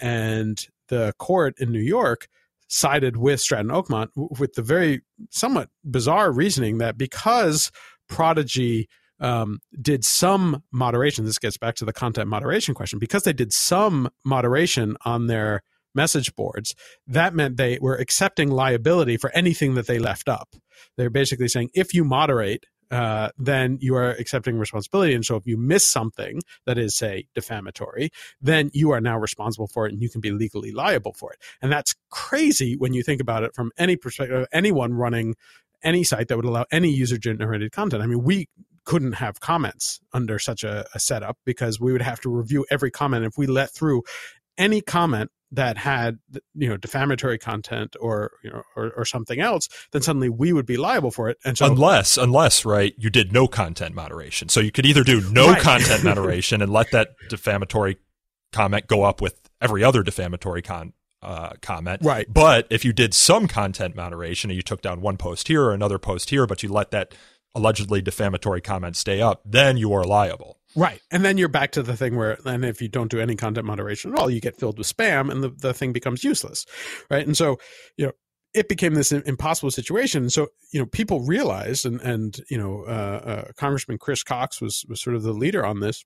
[0.02, 2.28] And the court in New York
[2.68, 7.70] sided with Stratton Oakmont with the very somewhat bizarre reasoning that because
[8.08, 8.88] Prodigy
[9.20, 13.52] um, did some moderation, this gets back to the content moderation question, because they did
[13.52, 15.62] some moderation on their
[15.94, 16.74] message boards,
[17.06, 20.56] that meant they were accepting liability for anything that they left up.
[20.96, 25.14] They're basically saying if you moderate, uh, then you are accepting responsibility.
[25.14, 29.66] And so if you miss something that is, say, defamatory, then you are now responsible
[29.66, 31.38] for it and you can be legally liable for it.
[31.62, 35.34] And that's crazy when you think about it from any perspective, anyone running
[35.82, 38.02] any site that would allow any user generated content.
[38.02, 38.48] I mean, we
[38.84, 42.90] couldn't have comments under such a, a setup because we would have to review every
[42.90, 43.24] comment.
[43.24, 44.02] If we let through
[44.58, 46.18] any comment that had
[46.54, 50.66] you know defamatory content or you know or, or something else, then suddenly we would
[50.66, 51.38] be liable for it.
[51.44, 55.20] And so unless unless right, you did no content moderation, so you could either do
[55.30, 55.62] no right.
[55.62, 57.96] content moderation and let that defamatory
[58.52, 62.00] comment go up with every other defamatory con uh, comment.
[62.04, 62.26] Right.
[62.32, 65.72] But if you did some content moderation and you took down one post here or
[65.72, 67.14] another post here, but you let that
[67.54, 70.58] allegedly defamatory comment stay up, then you are liable.
[70.76, 71.00] Right.
[71.10, 73.66] And then you're back to the thing where then if you don't do any content
[73.66, 76.66] moderation at all, you get filled with spam and the, the thing becomes useless.
[77.10, 77.26] Right.
[77.26, 77.58] And so,
[77.96, 78.12] you know,
[78.54, 80.30] it became this impossible situation.
[80.30, 82.90] So, you know, people realized, and and you know, uh,
[83.24, 86.04] uh, Congressman Chris Cox was was sort of the leader on this,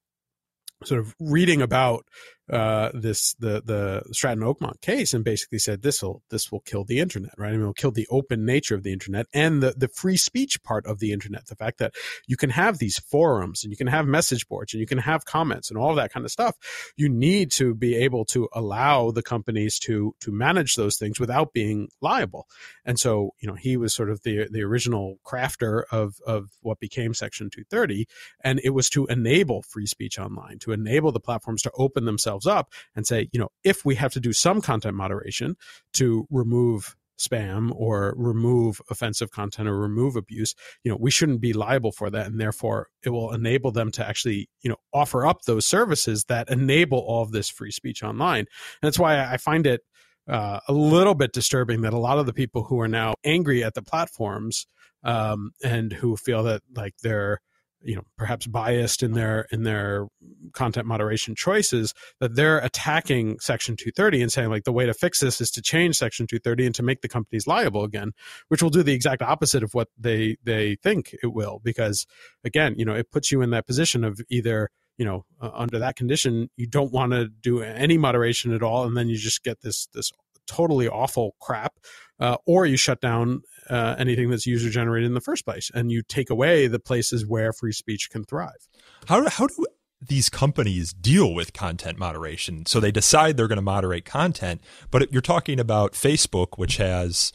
[0.85, 2.07] sort of reading about
[2.51, 6.85] uh, this the the Stratton Oakmont case and basically said this will this will kill
[6.85, 7.49] the internet, right?
[7.49, 10.63] I mean, it'll kill the open nature of the internet and the the free speech
[10.63, 11.47] part of the internet.
[11.47, 11.95] The fact that
[12.27, 15.25] you can have these forums and you can have message boards and you can have
[15.25, 16.57] comments and all that kind of stuff.
[16.97, 21.53] You need to be able to allow the companies to to manage those things without
[21.53, 22.47] being liable.
[22.85, 26.81] And so, you know, he was sort of the the original crafter of of what
[26.81, 28.07] became Section 230,
[28.43, 32.38] and it was to enable free speech online, to enable the platforms to open themselves
[32.46, 35.57] up and say, you know, if we have to do some content moderation
[35.94, 41.53] to remove spam or remove offensive content or remove abuse you know we shouldn't be
[41.53, 42.27] liable for that.
[42.27, 46.48] And therefore it will enable them to actually you know offer up those services that
[46.48, 48.40] enable all of this free speech online.
[48.40, 48.46] And
[48.83, 49.81] that's why i find it
[50.29, 53.64] uh, a little bit disturbing that a lot of the people who are now angry
[53.64, 54.66] at the platforms
[55.03, 57.40] um, and who feel that like they're
[57.83, 60.07] you know perhaps biased in their in their
[60.53, 65.21] content moderation choices that they're attacking section 230 and saying like the way to fix
[65.21, 68.12] this is to change section 230 and to make the companies liable again
[68.49, 71.61] which will do the exact opposite of what they they think it will.
[71.62, 72.07] Because
[72.45, 75.79] again you know it puts you in that position of either you know uh, under
[75.79, 79.45] that condition you don't want to do any moderation at all and then you just
[79.45, 80.11] get this this
[80.47, 81.75] totally awful crap
[82.21, 85.90] uh, or you shut down uh, anything that's user generated in the first place, and
[85.90, 88.68] you take away the places where free speech can thrive.
[89.07, 89.66] How how do
[90.00, 92.66] these companies deal with content moderation?
[92.66, 97.33] So they decide they're going to moderate content, but you're talking about Facebook, which has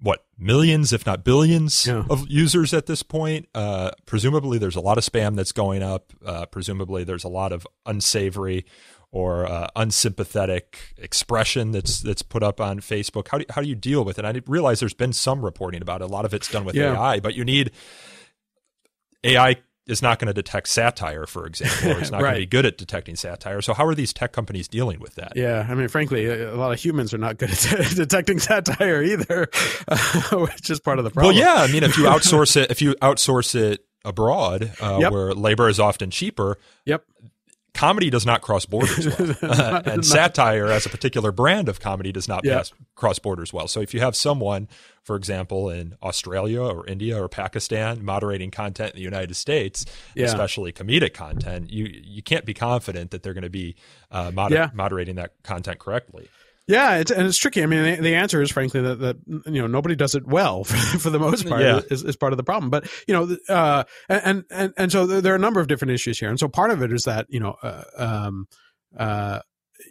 [0.00, 2.04] what millions, if not billions, yeah.
[2.10, 3.48] of users at this point.
[3.54, 6.12] Uh, presumably, there's a lot of spam that's going up.
[6.26, 8.66] Uh, presumably, there's a lot of unsavory
[9.12, 13.28] or uh, unsympathetic expression that's that's put up on Facebook?
[13.28, 14.24] How do how do you deal with it?
[14.24, 16.04] I realize there's been some reporting about it.
[16.04, 16.94] A lot of it's done with yeah.
[16.94, 17.70] AI, but you need
[19.22, 22.30] AI is not going to detect satire, for example, or it's not right.
[22.30, 23.60] going to be good at detecting satire.
[23.62, 25.32] So, how are these tech companies dealing with that?
[25.36, 29.48] Yeah, I mean, frankly, a lot of humans are not good at detecting satire either,
[30.32, 31.34] which is part of the problem.
[31.34, 35.12] Well, yeah, I mean, if you outsource it, if you outsource it abroad, uh, yep.
[35.12, 37.04] where labor is often cheaper, yep,
[37.82, 39.36] comedy does not cross borders well.
[39.42, 42.58] uh, and satire as a particular brand of comedy does not yeah.
[42.58, 44.68] pass, cross borders well so if you have someone
[45.02, 50.26] for example in australia or india or pakistan moderating content in the united states yeah.
[50.26, 53.74] especially comedic content you you can't be confident that they're going to be
[54.12, 54.70] uh, moder- yeah.
[54.72, 56.28] moderating that content correctly
[56.68, 57.62] yeah, it's, and it's tricky.
[57.62, 60.64] I mean, the, the, answer is frankly that, that you know nobody does it well
[60.64, 61.80] for, for the most part yeah.
[61.90, 62.70] is, is part of the problem.
[62.70, 66.18] But you know, uh, and and and so there are a number of different issues
[66.18, 68.46] here, and so part of it is that you know, uh, um,
[68.96, 69.40] uh,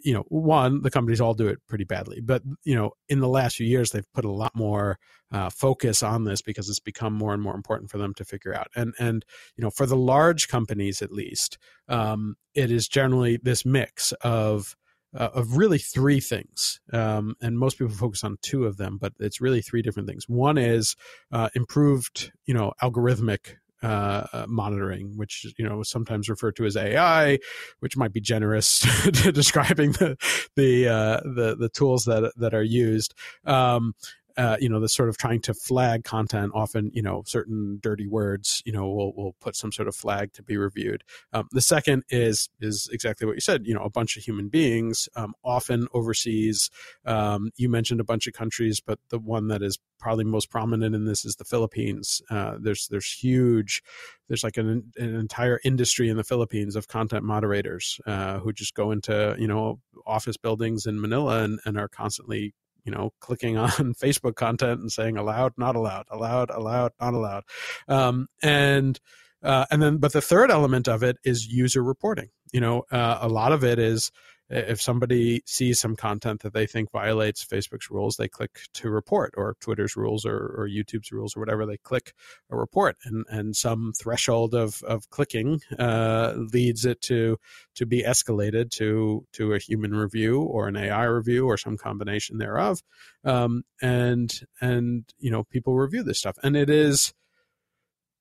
[0.02, 3.28] you know, one the companies all do it pretty badly, but you know, in the
[3.28, 4.98] last few years they've put a lot more
[5.30, 8.54] uh, focus on this because it's become more and more important for them to figure
[8.54, 8.68] out.
[8.74, 9.24] And and
[9.56, 11.58] you know, for the large companies at least,
[11.88, 14.74] um, it is generally this mix of
[15.16, 16.80] uh, of really three things.
[16.92, 20.28] Um, and most people focus on two of them, but it's really three different things.
[20.28, 20.96] One is
[21.30, 26.76] uh, improved, you know, algorithmic uh, uh monitoring, which you know sometimes referred to as
[26.76, 27.40] AI,
[27.80, 28.78] which might be generous
[29.12, 30.16] to describing the
[30.54, 33.12] the, uh, the the tools that that are used.
[33.44, 33.94] Um,
[34.36, 36.52] uh, you know, the sort of trying to flag content.
[36.54, 40.32] Often, you know, certain dirty words, you know, will will put some sort of flag
[40.34, 41.04] to be reviewed.
[41.32, 43.66] Um, the second is is exactly what you said.
[43.66, 46.70] You know, a bunch of human beings, um, often overseas.
[47.04, 50.94] Um, you mentioned a bunch of countries, but the one that is probably most prominent
[50.94, 52.20] in this is the Philippines.
[52.28, 53.82] Uh, there's there's huge,
[54.28, 58.74] there's like an an entire industry in the Philippines of content moderators uh, who just
[58.74, 63.56] go into you know office buildings in Manila and, and are constantly you know, clicking
[63.58, 67.44] on Facebook content and saying allowed, not allowed, allowed, allowed, not allowed.
[67.88, 68.98] Um, and,
[69.42, 72.28] uh, and then, but the third element of it is user reporting.
[72.52, 74.10] You know, uh, a lot of it is,
[74.52, 79.34] if somebody sees some content that they think violates Facebook's rules, they click to report,
[79.36, 81.64] or Twitter's rules, or, or YouTube's rules, or whatever.
[81.64, 82.12] They click
[82.50, 87.38] a report, and and some threshold of of clicking uh, leads it to
[87.76, 92.38] to be escalated to to a human review or an AI review or some combination
[92.38, 92.82] thereof.
[93.24, 97.14] Um, and and you know people review this stuff, and it is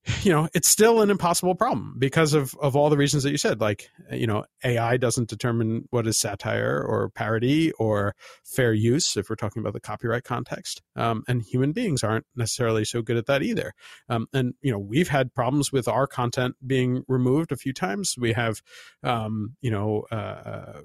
[0.24, 3.38] you know it's still an impossible problem because of of all the reasons that you
[3.38, 9.16] said like you know ai doesn't determine what is satire or parody or fair use
[9.16, 13.18] if we're talking about the copyright context um, and human beings aren't necessarily so good
[13.18, 13.74] at that either.
[14.10, 18.16] Um, and you know we've had problems with our content being removed a few times.
[18.18, 18.62] We have
[19.04, 20.82] um, you know uh,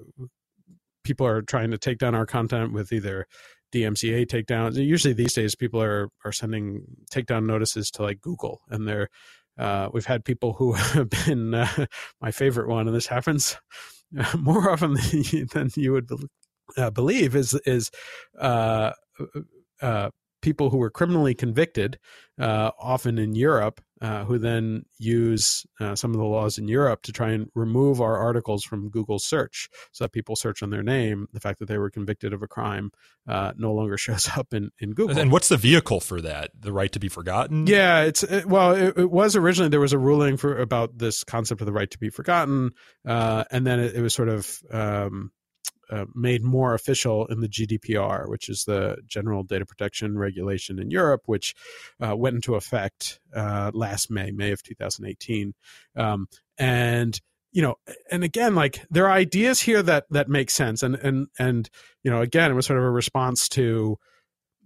[1.03, 3.27] people are trying to take down our content with either
[3.73, 4.75] DMCA takedowns.
[4.75, 9.09] Usually these days, people are are sending takedown notices to like Google, and they're
[9.57, 11.85] uh, we've had people who have been uh,
[12.21, 13.57] my favorite one, and this happens
[14.37, 14.95] more often
[15.53, 16.09] than you, would
[16.77, 17.35] uh, believe.
[17.35, 17.91] Is is
[18.39, 18.91] uh,
[19.81, 20.09] uh,
[20.47, 21.99] people who were criminally convicted,
[22.39, 27.01] uh, often in Europe, uh, who then use uh, some of the laws in Europe
[27.01, 30.83] to try and remove our articles from Google search so that people search on their
[30.83, 31.27] name.
[31.33, 32.91] The fact that they were convicted of a crime
[33.27, 35.19] uh, no longer shows up in, in Google.
[35.19, 36.51] And what's the vehicle for that?
[36.57, 37.67] The right to be forgotten?
[37.67, 41.25] Yeah, it's it, well, it, it, was originally there was a ruling for about this
[41.25, 42.71] concept of the right to be forgotten,
[43.05, 45.31] uh, and then it, was sort of um,
[45.89, 50.91] uh, made more official in the GDPR, which is the General Data Protection Regulation in
[50.91, 51.55] Europe, which
[52.05, 55.53] uh, went into effect uh, last May, May of 2018.
[55.95, 56.27] Um,
[56.57, 57.19] and
[57.51, 57.75] you know,
[58.11, 61.69] and again, like there are ideas here that that make sense, and and and
[62.03, 63.97] you know, again, it was sort of a response to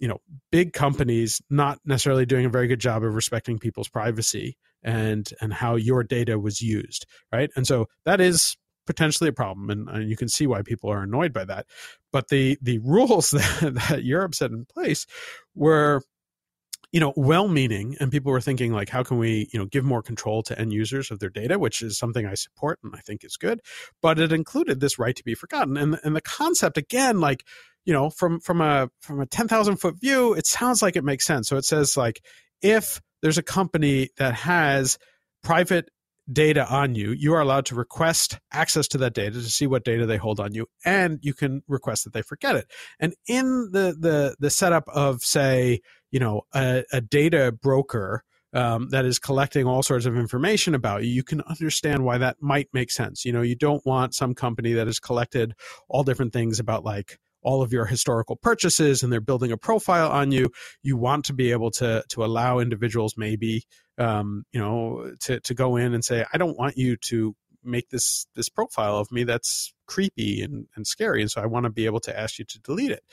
[0.02, 0.18] you know
[0.52, 5.54] big companies not necessarily doing a very good job of respecting people's privacy and and
[5.54, 10.10] how your data was used right and so that is potentially a problem, and, and,
[10.10, 11.66] you can see why people are annoyed by that.
[12.12, 15.06] But the the rules that, that Europe set in place
[15.56, 16.02] were
[16.92, 20.02] you know well-meaning and people were thinking like how can we you know give more
[20.02, 23.24] control to end users of their data which is something i support and i think
[23.24, 23.62] is good
[24.02, 27.46] but it included this right to be forgotten and and the concept again like
[27.86, 31.26] you know from from a from a 10,000 foot view it sounds like it makes
[31.26, 32.22] sense so it says like
[32.62, 34.98] if there's a company that has
[35.44, 35.90] private
[36.32, 39.84] data on you, you are allowed to request access to that data to see what
[39.84, 42.68] data they hold on you, and you can request that they forget it.
[43.00, 48.90] And in the the the setup of say, you know, a, a data broker um,
[48.90, 52.68] that is collecting all sorts of information about you, you can understand why that might
[52.74, 53.24] make sense.
[53.26, 55.54] You know, you don't want some company that has collected
[55.88, 60.12] all different things about like all of your historical purchases and they're building a profile
[60.12, 60.50] on you
[60.84, 63.64] you want to be able to to allow individuals maybe
[64.02, 67.90] um, you know to to go in and say i don't want you to make
[67.90, 71.70] this this profile of me that's creepy and, and scary and so i want to
[71.70, 73.04] be able to ask you to delete it.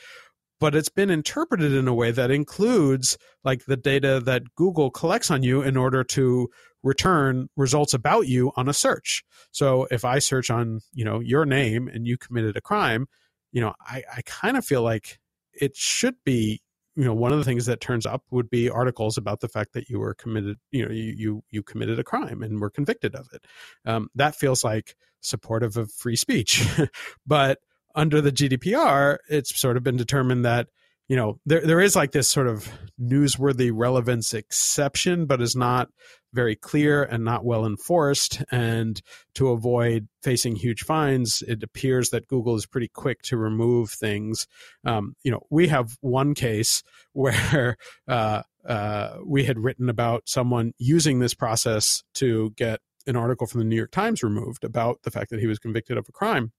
[0.61, 5.31] But it's been interpreted in a way that includes like the data that google collects
[5.31, 6.49] on you in order to
[6.83, 9.23] return results about you on a search.
[9.53, 13.07] So if i search on you know your name and you committed a crime
[13.53, 15.19] you know, I, I kind of feel like
[15.53, 16.61] it should be,
[16.99, 19.73] you know, one of the things that turns up would be articles about the fact
[19.75, 23.15] that you were committed, you know, you you, you committed a crime and were convicted
[23.15, 23.45] of it.
[23.87, 26.67] Um, that feels like supportive of free speech,
[27.27, 27.61] but
[27.95, 30.67] under the GDPR, it's sort of been determined that
[31.09, 35.89] you know there there is like this sort of newsworthy relevance exception but is not
[36.35, 38.43] very clear and not well enforced.
[38.51, 39.01] And
[39.35, 44.47] to avoid facing huge fines it appears that google is pretty quick to remove things.
[44.85, 46.83] Um, you know we have one case
[47.13, 53.47] where uh, uh, we had written about someone using this process to get an article
[53.47, 56.13] from the new york times removed about the fact that he was convicted of a
[56.13, 56.53] crime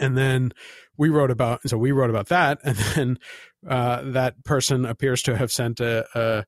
[0.00, 0.52] and then
[0.96, 3.18] we wrote about so we wrote about that and then
[3.66, 6.44] uh, that person appears to have sent a, a,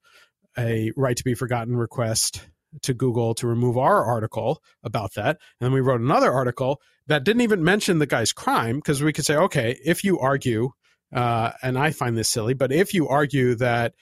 [0.58, 2.46] a right to be forgotten request
[2.82, 5.38] to Google to remove our article about that.
[5.60, 9.12] And then we wrote another article that didn't even mention the guy's crime because we
[9.12, 10.70] could say, okay, if you argue,
[11.12, 13.94] uh, and I find this silly, but if you argue that,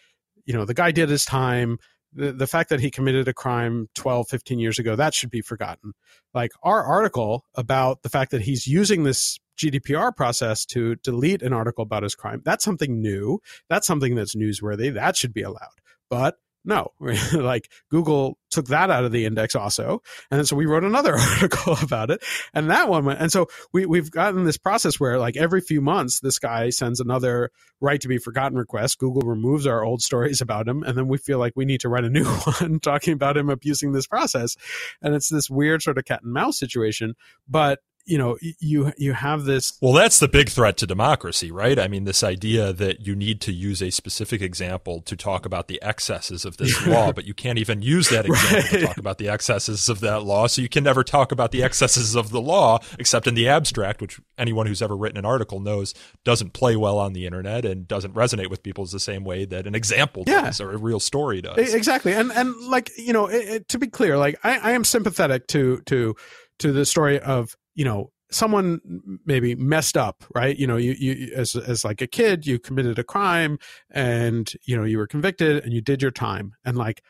[0.45, 1.79] you know, the guy did his time,
[2.13, 5.41] the, the fact that he committed a crime 12, 15 years ago, that should be
[5.41, 5.93] forgotten.
[6.35, 11.53] Like our article about the fact that he's using this GDPR process to delete an
[11.53, 12.43] article about his crime.
[12.45, 13.41] That's something new.
[13.69, 14.93] That's something that's newsworthy.
[14.95, 15.81] That should be allowed.
[16.09, 16.39] But
[16.69, 16.93] no,
[17.33, 20.03] like Google took that out of the index also.
[20.31, 22.23] And so we wrote another article about it.
[22.53, 23.21] And that one went.
[23.21, 27.01] And so we, we've gotten this process where like every few months, this guy sends
[27.01, 27.51] another
[27.81, 28.99] right to be forgotten request.
[28.99, 30.83] Google removes our old stories about him.
[30.83, 33.49] And then we feel like we need to write a new one talking about him
[33.49, 34.55] abusing this process.
[35.01, 37.15] And it's this weird sort of cat and mouse situation.
[37.49, 39.79] But you know, you you have this.
[39.81, 41.79] Well, that's the big threat to democracy, right?
[41.79, 45.69] I mean, this idea that you need to use a specific example to talk about
[45.69, 48.71] the excesses of this law, but you can't even use that example right.
[48.71, 50.47] to talk about the excesses of that law.
[50.47, 54.01] So you can never talk about the excesses of the law except in the abstract,
[54.01, 55.95] which anyone who's ever written an article knows
[56.25, 59.67] doesn't play well on the internet and doesn't resonate with people the same way that
[59.67, 60.43] an example yeah.
[60.43, 61.75] does or a real story does.
[61.75, 64.85] Exactly, and and like you know, it, it, to be clear, like I, I am
[64.85, 66.17] sympathetic to to
[66.61, 68.81] to the story of you know someone
[69.25, 70.59] maybe messed up right?
[70.59, 73.59] You know you, you as as like a kid you committed a crime
[73.89, 77.03] and you know you were convicted and you did your time and like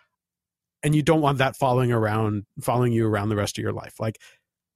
[0.83, 3.95] and you don't want that following around following you around the rest of your life.
[3.99, 4.19] Like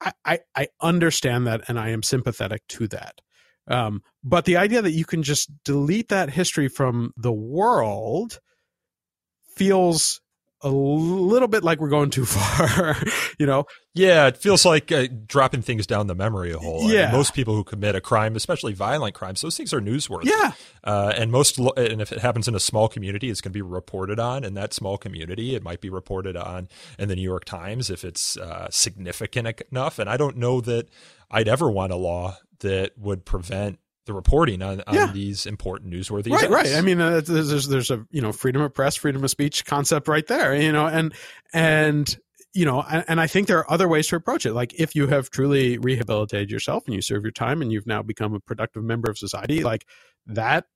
[0.01, 3.21] i i, I understand that and i am sympathetic to that.
[3.69, 8.41] Um, but the idea that you can just delete that history from the world
[9.55, 10.22] feels
[10.63, 12.97] a little bit like we're going too far,
[13.39, 13.67] you know?
[13.95, 16.91] Yeah, it feels like uh, dropping things down the memory hole.
[16.91, 17.01] Yeah.
[17.01, 20.27] I mean, most people who commit a crime, especially violent crimes, those things are newsworthy.
[20.27, 20.53] Yeah.
[20.83, 23.63] Uh, and most, and if it happens in a small community, it's going to be
[23.63, 25.55] reported on in that small community.
[25.55, 29.99] It might be reported on in the New York Times if it's uh, significant enough.
[29.99, 30.89] And I don't know that
[31.31, 35.13] I'd ever want a law that would prevent the reporting on, on yeah.
[35.13, 36.71] these important newsworthy right events.
[36.71, 39.65] right i mean uh, there's there's a you know freedom of press freedom of speech
[39.65, 41.15] concept right there you know and
[41.53, 42.19] and
[42.53, 44.97] you know and, and i think there are other ways to approach it like if
[44.97, 48.41] you have truly rehabilitated yourself and you serve your time and you've now become a
[48.41, 49.87] productive member of society like
[50.27, 50.67] that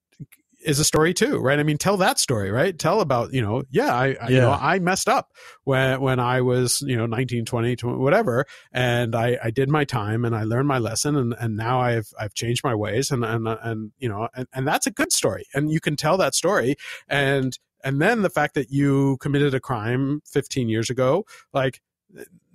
[0.63, 1.59] is a story too, right?
[1.59, 2.77] I mean, tell that story, right?
[2.77, 4.29] Tell about, you know, yeah, I, I yeah.
[4.29, 5.31] you know, I messed up
[5.63, 8.45] when, when I was, you know, 19, 20, 20 whatever.
[8.71, 12.11] And I, I did my time and I learned my lesson and, and now I've,
[12.19, 15.45] I've changed my ways and, and, and, you know, and, and that's a good story.
[15.53, 16.75] And you can tell that story.
[17.07, 21.81] And, and then the fact that you committed a crime 15 years ago, like,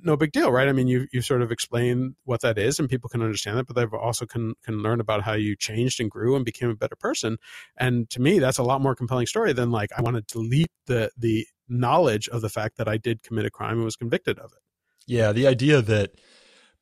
[0.03, 0.69] no big deal, right?
[0.69, 3.67] I mean, you you sort of explain what that is, and people can understand that,
[3.67, 6.75] but they also can can learn about how you changed and grew and became a
[6.75, 7.39] better person.
[7.77, 10.71] And to me, that's a lot more compelling story than like I want to delete
[10.87, 14.39] the the knowledge of the fact that I did commit a crime and was convicted
[14.39, 14.59] of it.
[15.07, 16.13] Yeah, the idea that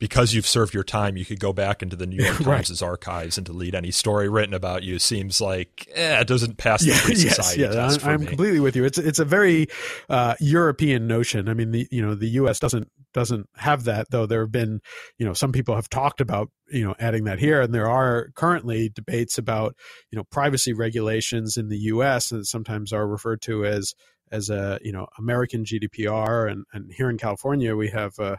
[0.01, 3.37] because you've served your time, you could go back into the New York Times' archives
[3.37, 4.99] and delete any story written about you.
[4.99, 8.05] Seems like eh, it doesn't pass the yeah, free society yes, test.
[8.05, 8.85] I'm, I'm completely with you.
[8.85, 9.69] It's it's a very
[10.09, 11.49] uh, European notion.
[11.49, 12.59] I mean, the you know the U.S.
[12.59, 14.27] doesn't doesn't have that though.
[14.27, 14.81] There have been
[15.19, 18.31] you know some people have talked about you know adding that here, and there are
[18.35, 19.75] currently debates about
[20.11, 22.29] you know privacy regulations in the U.S.
[22.31, 23.95] that sometimes are referred to as
[24.31, 28.19] as a you know American GDPR, and and here in California we have.
[28.19, 28.37] Uh,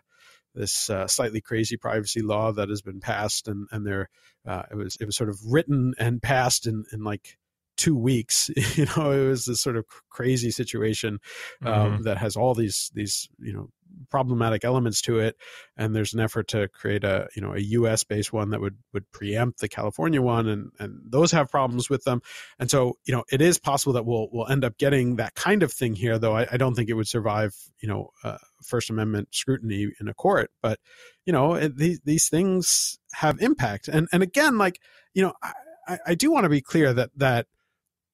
[0.54, 4.10] this uh, slightly crazy privacy law that has been passed, and and there
[4.46, 7.38] uh, it was it was sort of written and passed in in like
[7.78, 8.50] two weeks.
[8.76, 11.20] you know, it was this sort of crazy situation
[11.64, 12.02] um, mm-hmm.
[12.04, 13.70] that has all these these you know
[14.10, 15.36] problematic elements to it
[15.78, 18.78] and there's an effort to create a you know a US based one that would
[18.94, 22.22] would preempt the California one and and those have problems with them.
[22.60, 25.64] And so you know it is possible that we'll we'll end up getting that kind
[25.64, 28.90] of thing here though I, I don't think it would survive you know uh, First
[28.90, 30.52] Amendment scrutiny in a court.
[30.62, 30.80] But
[31.26, 33.88] you know it, these these things have impact.
[33.88, 34.80] And and again like
[35.14, 35.34] you know
[35.88, 37.48] I, I do want to be clear that that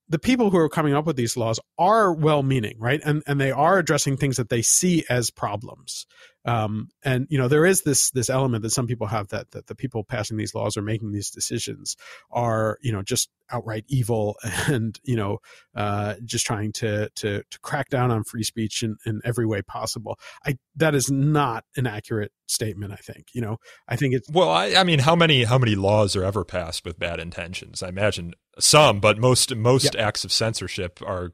[0.10, 3.02] the people who are coming up with these laws are well meaning, right?
[3.04, 6.06] And and they are addressing things that they see as problems.
[6.46, 9.68] Um, and you know there is this this element that some people have that that
[9.68, 11.98] the people passing these laws or making these decisions
[12.32, 14.38] are you know just outright evil
[14.68, 15.40] and you know
[15.76, 19.62] uh, just trying to to to crack down on free speech in, in every way
[19.62, 20.18] possible.
[20.46, 22.94] I that is not an accurate statement.
[22.94, 23.58] I think you know
[23.90, 24.50] I think it's well.
[24.50, 27.84] I, I mean, how many how many laws are ever passed with bad intentions?
[27.84, 29.96] I imagine some, but most most yep.
[29.96, 31.34] acts of censorship are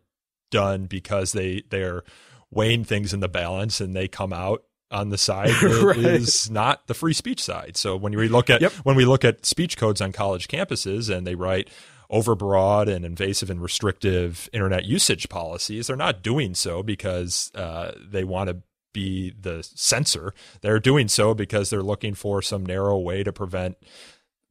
[0.52, 2.04] done because they they're
[2.52, 5.98] weighing things in the balance and they come out on the side that right.
[5.98, 7.76] is not the free speech side.
[7.76, 8.72] So when we look at yep.
[8.84, 11.70] when we look at speech codes on college campuses and they write
[12.12, 18.24] overbroad and invasive and restrictive internet usage policies, they're not doing so because uh, they
[18.24, 18.58] want to
[18.94, 20.34] be the censor.
[20.62, 23.78] They're doing so because they're looking for some narrow way to prevent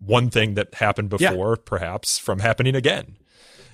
[0.04, 1.62] one thing that happened before, yeah.
[1.64, 3.16] perhaps, from happening again.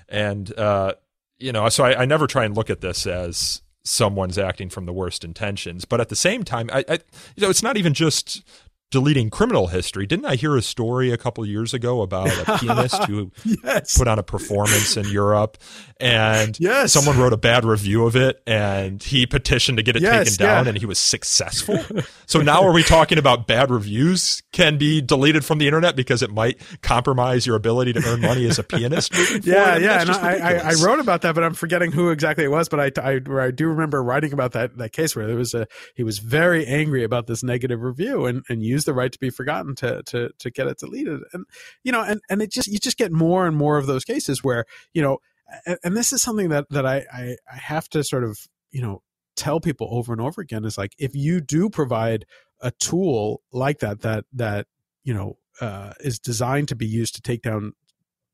[0.08, 0.94] And uh,
[1.38, 4.86] you know, so I, I never try and look at this as someone's acting from
[4.86, 5.84] the worst intentions.
[5.84, 6.92] But at the same time, I, I,
[7.36, 8.42] you know, it's not even just
[8.90, 10.06] deleting criminal history.
[10.06, 13.96] Didn't I hear a story a couple years ago about a pianist who yes.
[13.98, 15.58] put on a performance in Europe
[16.00, 16.92] and yes.
[16.92, 20.46] someone wrote a bad review of it and he petitioned to get it yes, taken
[20.46, 20.70] down yeah.
[20.70, 21.78] and he was successful?
[22.26, 26.22] so now are we talking about bad reviews can be deleted from the internet because
[26.22, 29.12] it might compromise your ability to earn money as a pianist?
[29.44, 30.00] yeah, yeah.
[30.00, 32.68] And I, I, I, wrote about that, but I'm forgetting who exactly it was.
[32.68, 35.66] But I, I, I, do remember writing about that, that case where there was a,
[35.94, 39.18] he was very angry about this negative review and, and used use the right to
[39.18, 41.20] be forgotten to to to get it deleted.
[41.32, 41.44] And
[41.82, 44.44] you know, and and it just you just get more and more of those cases
[44.44, 44.64] where
[44.94, 45.18] you know,
[45.66, 48.38] and, and this is something that that I, I I have to sort of
[48.70, 49.02] you know
[49.36, 52.26] tell people over and over again is like if you do provide
[52.60, 54.66] a tool like that that that
[55.04, 57.72] you know uh, is designed to be used to take down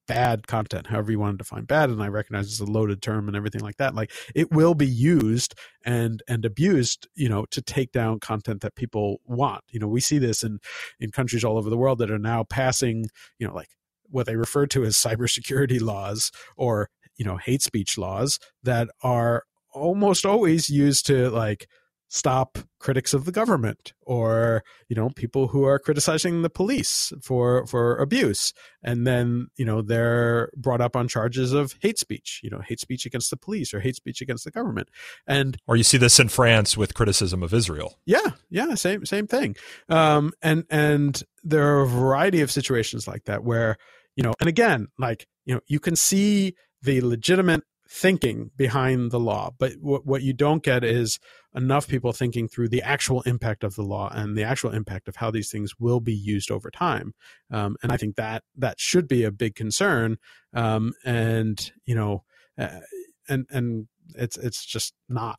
[0.06, 1.90] bad content, however you want to define bad.
[1.90, 3.94] And I recognize it's a loaded term and everything like that.
[3.94, 8.74] Like it will be used and and abused, you know, to take down content that
[8.74, 9.62] people want.
[9.70, 10.58] You know, we see this in
[11.00, 13.06] in countries all over the world that are now passing,
[13.38, 13.70] you know, like
[14.10, 19.44] what they refer to as cybersecurity laws or you know hate speech laws that are
[19.72, 21.66] almost always used to like
[22.14, 27.66] stop critics of the government or you know people who are criticizing the police for
[27.66, 28.52] for abuse.
[28.84, 32.78] And then you know they're brought up on charges of hate speech you know hate
[32.78, 34.90] speech against the police or hate speech against the government.
[35.26, 37.98] And or you see this in France with criticism of Israel.
[38.06, 39.56] Yeah yeah same same thing.
[39.88, 43.76] Um and and there are a variety of situations like that where
[44.14, 49.20] you know and again like you know you can see the legitimate thinking behind the
[49.20, 51.18] law but what, what you don't get is
[51.54, 55.16] enough people thinking through the actual impact of the law and the actual impact of
[55.16, 57.14] how these things will be used over time
[57.50, 60.18] um, and i think that that should be a big concern
[60.54, 62.24] um, and you know
[62.58, 62.80] uh,
[63.28, 65.38] and and it's it's just not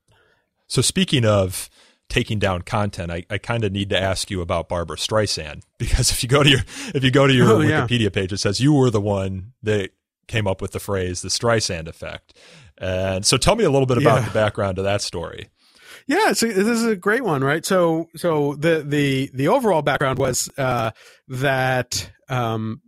[0.67, 1.69] so speaking of
[2.09, 6.11] taking down content, I, I kind of need to ask you about Barbra Streisand because
[6.11, 6.61] if you go to your
[6.93, 8.09] if you go to your oh, Wikipedia yeah.
[8.09, 9.91] page, it says you were the one that
[10.27, 12.37] came up with the phrase the Streisand effect.
[12.77, 14.27] And so tell me a little bit about yeah.
[14.27, 15.49] the background of that story.
[16.07, 17.65] Yeah, so this is a great one, right?
[17.65, 20.91] So, so the the the overall background was uh,
[21.27, 22.81] that um,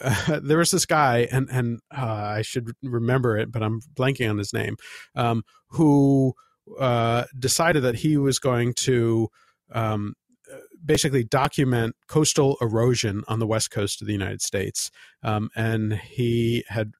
[0.00, 4.28] uh, there was this guy, and and uh, I should remember it, but I'm blanking
[4.28, 4.76] on his name,
[5.14, 6.34] um, who
[6.78, 9.28] uh, decided that he was going to
[9.72, 10.14] um,
[10.84, 14.90] basically document coastal erosion on the west coast of the United States.
[15.22, 16.92] Um, and he had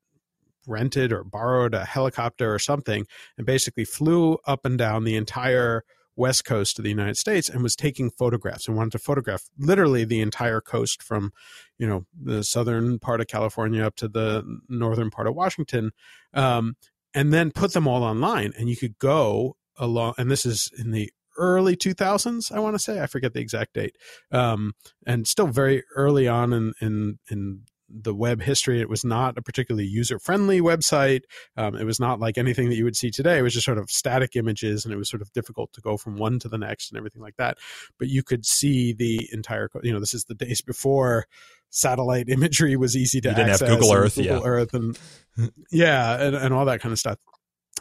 [0.67, 3.07] rented or borrowed a helicopter or something
[3.37, 5.85] and basically flew up and down the entire
[6.17, 10.05] west coast of the United States and was taking photographs and wanted to photograph literally
[10.05, 11.31] the entire coast from,
[11.79, 15.93] you know, the southern part of California up to the northern part of Washington,
[16.33, 16.77] um,
[17.15, 18.53] and then put them all online.
[18.59, 22.79] And you could go along, and this is in the early 2000s i want to
[22.79, 23.95] say i forget the exact date
[24.33, 24.73] um,
[25.07, 28.81] and still very early on in in in the web history.
[28.81, 31.23] It was not a particularly user friendly website.
[31.57, 33.39] Um, it was not like anything that you would see today.
[33.39, 35.97] It was just sort of static images and it was sort of difficult to go
[35.97, 37.59] from one to the next and everything like that.
[37.99, 41.27] But you could see the entire you know this is the days before
[41.71, 44.43] satellite imagery was easy to you didn't access have google earth google yeah.
[44.45, 44.99] earth and
[45.71, 47.19] yeah and, and all that kind of stuff.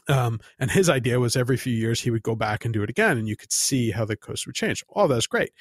[0.07, 2.89] Um, and his idea was every few years he would go back and do it
[2.89, 4.83] again, and you could see how the coast would change.
[4.89, 5.51] All that's great,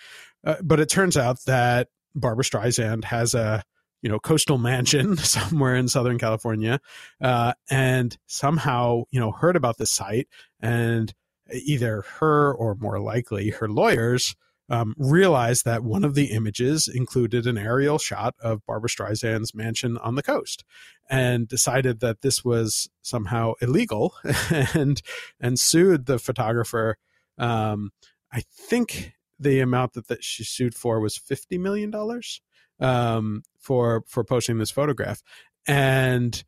[0.45, 3.62] uh, but it turns out that Barbra Streisand has a
[4.05, 6.79] you know coastal mansion somewhere in Southern California,
[7.21, 10.29] uh, and somehow you know heard about this site,
[10.61, 11.13] and
[11.51, 14.37] either her or more likely her lawyers
[14.69, 19.97] um, realized that one of the images included an aerial shot of Barbra Streisand's mansion
[19.99, 20.65] on the coast,
[21.09, 24.15] and decided that this was somehow illegal,
[24.75, 25.01] and
[25.41, 26.99] and sued the photographer.
[27.39, 27.91] Um,
[28.31, 32.43] I think the amount that, that she sued for was fifty million dollars
[32.81, 35.22] um, for for posting this photograph,
[35.66, 36.45] and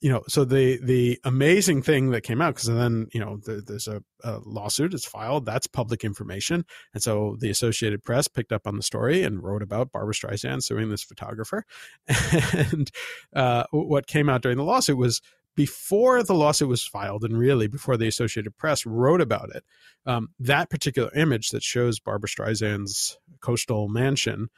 [0.00, 3.62] you know, so the the amazing thing that came out because then you know the,
[3.66, 6.64] there's a, a, lawsuit is filed that's public information,
[6.94, 10.62] and so the Associated Press picked up on the story and wrote about Barbra Streisand
[10.62, 11.64] suing this photographer,
[12.52, 12.90] and
[13.34, 15.20] uh, what came out during the lawsuit was
[15.56, 19.64] before the lawsuit was filed and really before the Associated Press wrote about it,
[20.06, 24.50] um, that particular image that shows Barbra Streisand's coastal mansion.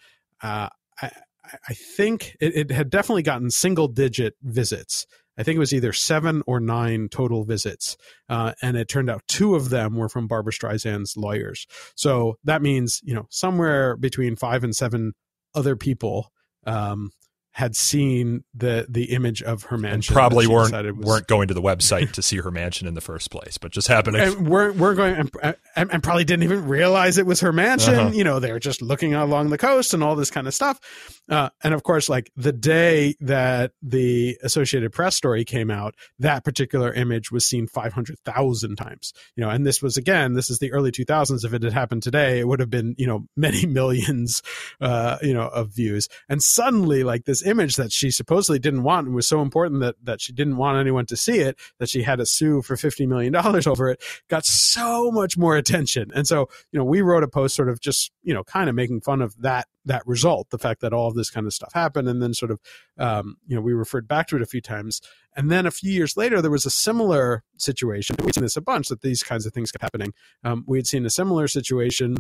[0.43, 0.69] Uh,
[1.03, 5.07] I, think it, it, had definitely gotten single digit visits
[5.41, 7.97] I think it was either seven or nine total visits.
[8.29, 11.67] Uh, and it turned out two of them were from Barbra Streisand's lawyers.
[11.95, 15.15] So that means, you know, somewhere between five and seven
[15.55, 16.31] other people
[16.67, 17.11] um,
[17.53, 20.13] had seen the the image of her mansion.
[20.13, 23.01] And probably weren't was, weren't going to the website to see her mansion in the
[23.01, 24.17] first place, but just happened.
[24.17, 24.23] To...
[24.23, 27.95] And we're we're going and, and, probably didn't even realize it was her mansion.
[27.95, 28.11] Uh-huh.
[28.11, 30.81] You know, they were just looking along the coast and all this kind of stuff.
[31.29, 36.45] Uh, and of course, like the day that the Associated Press story came out, that
[36.45, 39.13] particular image was seen five hundred thousand times.
[39.35, 41.45] You know, and this was again, this is the early two thousands.
[41.45, 44.41] If it had happened today, it would have been you know many millions,
[44.81, 46.09] uh, you know, of views.
[46.29, 49.81] And suddenly, like this this image that she supposedly didn't want and was so important
[49.81, 52.77] that that she didn't want anyone to see it that she had to sue for
[52.77, 56.11] fifty million dollars over it got so much more attention.
[56.15, 58.75] And so you know we wrote a post sort of just you know kind of
[58.75, 61.73] making fun of that that result, the fact that all of this kind of stuff
[61.73, 62.61] happened, and then sort of
[62.99, 65.01] um, you know we referred back to it a few times.
[65.37, 68.17] And then a few years later, there was a similar situation.
[68.23, 70.13] We'd seen this a bunch that these kinds of things kept happening.
[70.43, 72.17] Um, we had seen a similar situation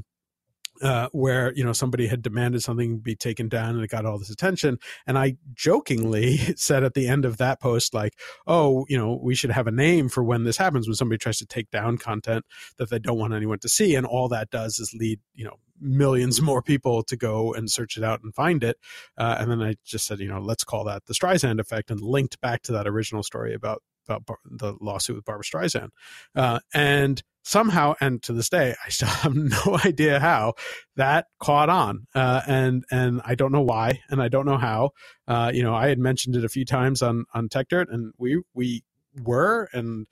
[0.83, 4.19] uh, where you know somebody had demanded something be taken down and it got all
[4.19, 4.79] this attention.
[5.07, 8.15] And i jokingly said at the end of that post like
[8.47, 11.39] oh you know we should have a name for when this happens when somebody tries
[11.39, 12.45] to take down content
[12.79, 13.95] that they don't want anyone to see.
[13.95, 17.97] And all that does is lead you know millions more people to go and search
[17.97, 18.77] it out and find it.
[19.17, 22.01] Uh, and then i just said you know let's call that the streisand effect and
[22.01, 25.91] linked back to that original story about about Bar- the lawsuit with Barbra Streisand.
[26.35, 30.55] Uh, and somehow, and to this day, I still have no idea how
[30.97, 32.07] that caught on.
[32.15, 34.91] Uh, and and I don't know why, and I don't know how.
[35.27, 38.43] Uh, you know, I had mentioned it a few times on on Techdirt, and we
[38.55, 38.83] we
[39.23, 40.07] were and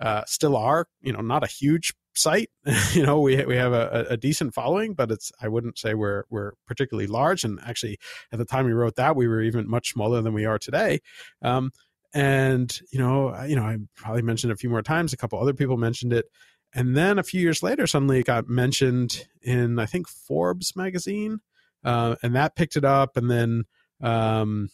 [0.00, 0.86] uh, still are.
[1.00, 2.50] You know, not a huge site.
[2.92, 6.24] you know, we we have a, a, decent following, but it's I wouldn't say we're
[6.30, 7.44] we're particularly large.
[7.44, 7.98] And actually,
[8.32, 11.00] at the time we wrote that, we were even much smaller than we are today.
[11.42, 11.72] Um,
[12.14, 15.38] and you know you know i probably mentioned it a few more times a couple
[15.38, 16.26] other people mentioned it
[16.72, 21.40] and then a few years later suddenly it got mentioned in i think forbes magazine
[21.84, 23.64] uh, and that picked it up and then
[24.00, 24.68] um,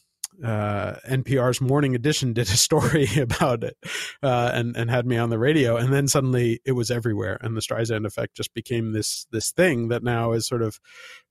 [0.44, 3.76] uh, NPR's Morning Edition did a story about it
[4.22, 7.56] uh, and and had me on the radio, and then suddenly it was everywhere, and
[7.56, 10.80] the Streisand effect just became this this thing that now is sort of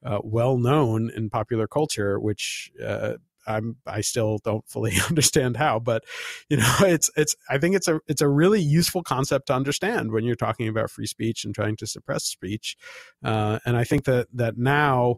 [0.05, 3.13] uh, well known in popular culture, which uh,
[3.49, 6.03] I'm I still don't fully understand how, but
[6.49, 10.11] you know, it's it's I think it's a it's a really useful concept to understand
[10.11, 12.77] when you're talking about free speech and trying to suppress speech.
[13.23, 15.17] Uh, and I think that that now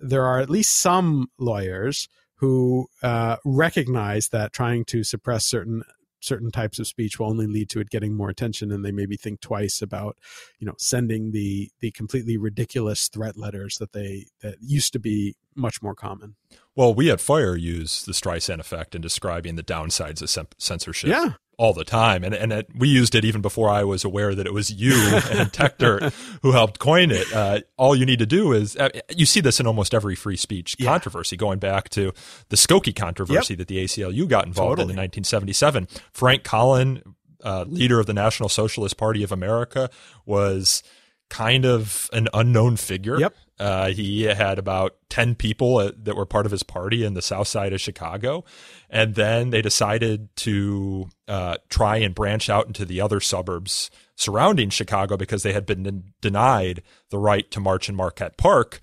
[0.00, 2.08] there are at least some lawyers
[2.38, 5.82] who uh, recognize that trying to suppress certain
[6.26, 9.16] certain types of speech will only lead to it getting more attention and they maybe
[9.16, 10.18] think twice about
[10.58, 15.36] you know sending the the completely ridiculous threat letters that they that used to be
[15.54, 16.34] much more common.
[16.74, 21.10] Well we at fire use the streisand effect in describing the downsides of censorship.
[21.10, 22.24] Yeah all the time.
[22.24, 24.92] And and it, we used it even before I was aware that it was you
[24.92, 27.32] and Techdirt who helped coin it.
[27.32, 30.36] Uh, all you need to do is uh, you see this in almost every free
[30.36, 30.90] speech yeah.
[30.90, 32.12] controversy, going back to
[32.48, 33.58] the Skokie controversy yep.
[33.58, 34.92] that the ACLU got involved totally.
[34.92, 35.88] in in 1977.
[36.12, 37.02] Frank Collin,
[37.44, 39.90] uh, leader of the National Socialist Party of America,
[40.24, 40.82] was
[41.28, 43.18] kind of an unknown figure.
[43.18, 43.34] Yep.
[43.58, 47.22] Uh, he had about 10 people uh, that were part of his party in the
[47.22, 48.44] south side of Chicago.
[48.90, 54.70] And then they decided to uh, try and branch out into the other suburbs surrounding
[54.70, 58.80] Chicago because they had been denied the right to march in Marquette Park.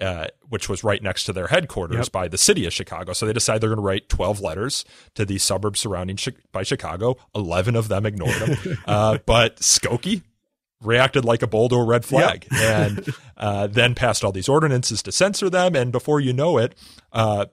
[0.00, 2.12] Uh, which was right next to their headquarters yep.
[2.12, 3.12] by the city of Chicago.
[3.12, 4.84] So they decided they're going to write 12 letters
[5.14, 7.16] to the suburbs surrounding chi- by Chicago.
[7.36, 8.78] 11 of them ignored them.
[8.86, 10.22] uh, but Skokie,
[10.82, 12.60] reacted like a a red flag yep.
[12.90, 15.74] and uh, then passed all these ordinances to censor them.
[15.74, 16.74] And before you know it,
[17.12, 17.46] uh,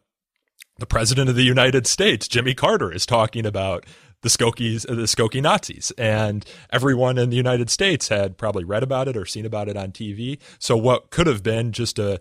[0.77, 3.85] the president of the United States, Jimmy Carter, is talking about
[4.21, 9.07] the Skokies, the Skokie Nazis, and everyone in the United States had probably read about
[9.07, 10.39] it or seen about it on TV.
[10.57, 12.19] So what could have been just a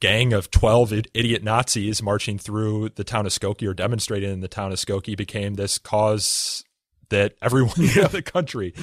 [0.00, 4.48] gang of 12 idiot Nazis marching through the town of Skokie or demonstrating in the
[4.48, 6.64] town of Skokie became this cause
[7.10, 8.06] that everyone yeah.
[8.06, 8.74] in the country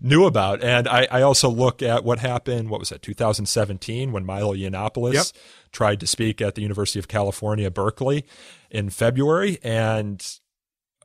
[0.00, 0.62] knew about.
[0.62, 5.14] And I, I, also look at what happened, what was that, 2017, when Milo Yiannopoulos
[5.14, 5.26] yep.
[5.72, 8.24] tried to speak at the University of California, Berkeley
[8.70, 9.58] in February.
[9.62, 10.24] And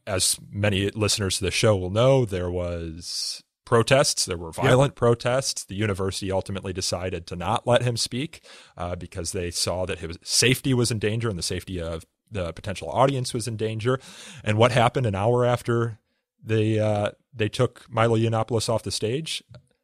[0.05, 4.25] as many listeners to the show will know, there was protests.
[4.25, 4.95] There were violent yep.
[4.95, 5.65] protests.
[5.65, 8.41] The university ultimately decided to not let him speak
[8.77, 12.53] uh, because they saw that his safety was in danger and the safety of the
[12.53, 13.99] potential audience was in danger.
[14.43, 15.99] And what happened an hour after
[16.43, 19.43] they uh, they took Milo Yiannopoulos off the stage.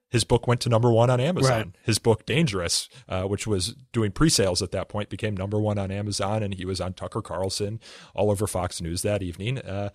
[0.09, 1.57] His book went to number one on Amazon.
[1.57, 1.75] Right.
[1.81, 5.89] His book Dangerous, uh, which was doing pre-sales at that point, became number one on
[5.89, 7.79] Amazon, and he was on Tucker Carlson
[8.13, 9.57] all over Fox News that evening.
[9.57, 9.89] Uh,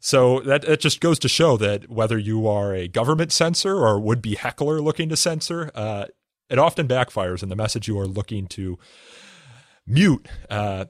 [0.00, 4.00] so that it just goes to show that whether you are a government censor or
[4.00, 6.06] would-be heckler looking to censor, uh,
[6.48, 8.76] it often backfires, and the message you are looking to
[9.86, 10.86] mute uh,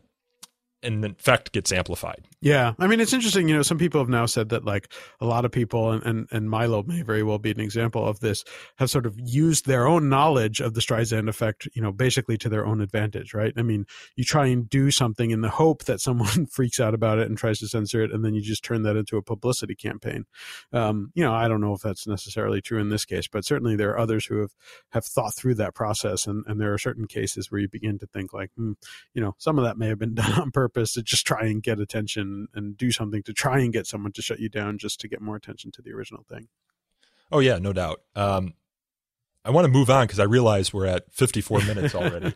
[0.83, 2.27] and in fact gets amplified.
[2.41, 2.73] Yeah.
[2.79, 3.49] I mean, it's interesting.
[3.49, 6.29] You know, some people have now said that like a lot of people, and, and,
[6.31, 8.45] and Milo may very well be an example of this,
[8.77, 12.49] have sort of used their own knowledge of the Streisand effect, you know, basically to
[12.49, 13.53] their own advantage, right?
[13.57, 13.85] I mean,
[14.17, 17.37] you try and do something in the hope that someone freaks out about it and
[17.37, 20.25] tries to censor it, and then you just turn that into a publicity campaign.
[20.73, 23.77] Um, you know, I don't know if that's necessarily true in this case, but certainly
[23.77, 24.53] there are others who have,
[24.93, 26.27] have thought through that process.
[26.27, 28.73] And, and there are certain cases where you begin to think like, hmm,
[29.13, 31.47] you know, some of that may have been done on purpose purpose to just try
[31.47, 34.79] and get attention and do something to try and get someone to shut you down
[34.79, 36.49] just to get more attention to the original thing.
[37.33, 38.01] Oh yeah, no doubt.
[38.15, 38.55] Um,
[39.45, 42.35] I want to move on because I realize we're at 54 minutes already,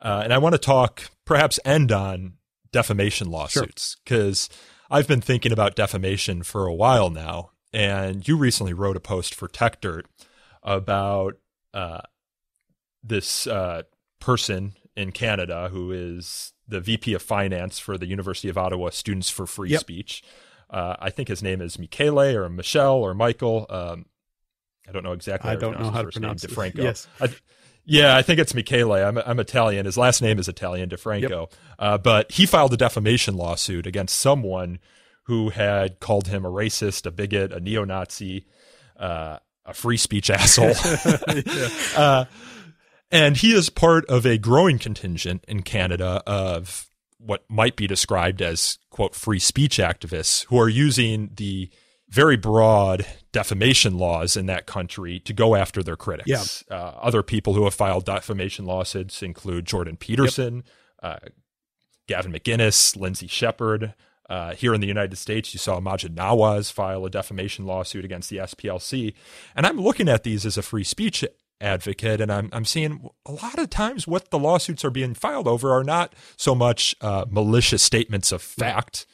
[0.00, 2.34] uh, and I want to talk, perhaps end on
[2.72, 4.60] defamation lawsuits because sure.
[4.90, 9.34] I've been thinking about defamation for a while now, and you recently wrote a post
[9.34, 10.04] for Techdirt
[10.62, 11.34] about
[11.72, 12.02] uh,
[13.02, 13.82] this uh,
[14.20, 19.30] person in Canada who is the VP of Finance for the University of Ottawa Students
[19.30, 19.80] for Free yep.
[19.80, 20.22] Speech.
[20.68, 23.66] Uh, I think his name is Michele or Michelle or Michael.
[23.70, 24.06] Um,
[24.88, 25.50] I don't know exactly.
[25.50, 26.54] I don't know how to pronounce name.
[26.54, 26.82] DeFranco.
[26.82, 27.08] Yes.
[27.20, 27.28] I,
[27.84, 28.92] yeah, I think it's Michele.
[28.92, 29.86] I'm, I'm Italian.
[29.86, 31.30] His last name is Italian, DeFranco.
[31.30, 31.54] Yep.
[31.78, 34.80] Uh, but he filed a defamation lawsuit against someone
[35.24, 38.44] who had called him a racist, a bigot, a neo Nazi,
[38.98, 40.74] uh, a free speech asshole.
[41.96, 42.24] yeah.
[43.10, 46.88] And he is part of a growing contingent in Canada of
[47.18, 51.70] what might be described as, quote, free speech activists who are using the
[52.08, 56.64] very broad defamation laws in that country to go after their critics.
[56.70, 56.76] Yeah.
[56.76, 60.62] Uh, other people who have filed defamation lawsuits include Jordan Peterson,
[61.02, 61.22] yep.
[61.24, 61.28] uh,
[62.06, 63.94] Gavin McInnes, Lindsay Shepherd.
[64.28, 68.28] Uh, here in the United States, you saw Maajid Nawaz file a defamation lawsuit against
[68.28, 69.14] the SPLC.
[69.54, 71.24] And I'm looking at these as a free speech
[71.60, 75.48] advocate, and I'm I'm seeing a lot of times what the lawsuits are being filed
[75.48, 79.06] over are not so much uh, malicious statements of fact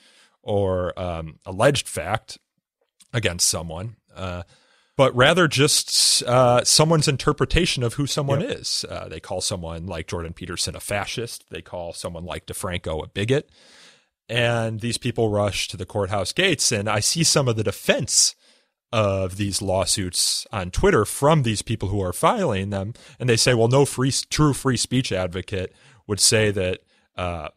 [0.43, 2.39] or um, alleged fact
[3.13, 3.97] against someone.
[4.15, 4.43] Uh,
[4.97, 8.59] but rather just uh, someone's interpretation of who someone yep.
[8.59, 8.85] is.
[8.89, 11.45] Uh, they call someone like Jordan Peterson a fascist.
[11.51, 13.51] They call someone like DeFranco a bigot.
[14.29, 16.71] And these people rush to the courthouse gates.
[16.71, 18.35] And I see some of the defense
[18.93, 23.55] of these lawsuits on Twitter from these people who are filing them, and they say,
[23.55, 25.75] well, no free, true free speech advocate
[26.07, 26.81] would say that,
[27.17, 27.49] uh,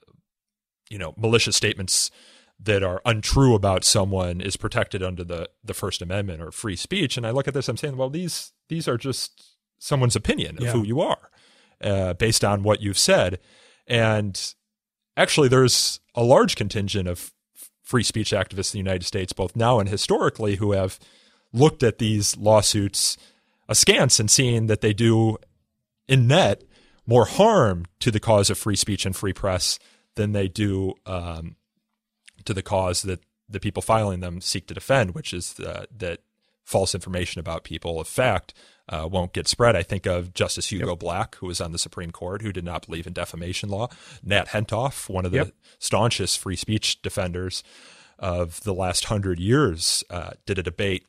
[0.90, 2.10] you know, malicious statements
[2.58, 7.18] that are untrue about someone is protected under the the First Amendment or free speech.
[7.18, 10.64] And I look at this, I'm saying, well, these these are just someone's opinion of
[10.64, 10.72] yeah.
[10.72, 11.30] who you are,
[11.82, 13.40] uh, based on what you've said,
[13.88, 14.54] and
[15.18, 17.34] actually, there's a large contingent of
[17.84, 20.98] free speech activists in the United States, both now and historically, who have
[21.56, 23.18] looked at these lawsuits
[23.68, 25.38] askance and seeing that they do
[26.08, 26.64] in net
[27.08, 29.80] more harm to the cause of free speech and free press
[30.16, 31.56] than they do um,
[32.46, 36.22] to the cause that the people filing them seek to defend, which is uh, that
[36.64, 38.54] false information about people of fact
[38.90, 39.76] uh, won't get spread.
[39.76, 41.00] I think of Justice Hugo yep.
[41.00, 43.90] Black, who was on the Supreme Court, who did not believe in defamation law.
[44.24, 45.52] Nat Hentoff, one of the yep.
[45.80, 47.64] staunchest free speech defenders
[48.18, 51.06] of the last hundred years, uh, did a debate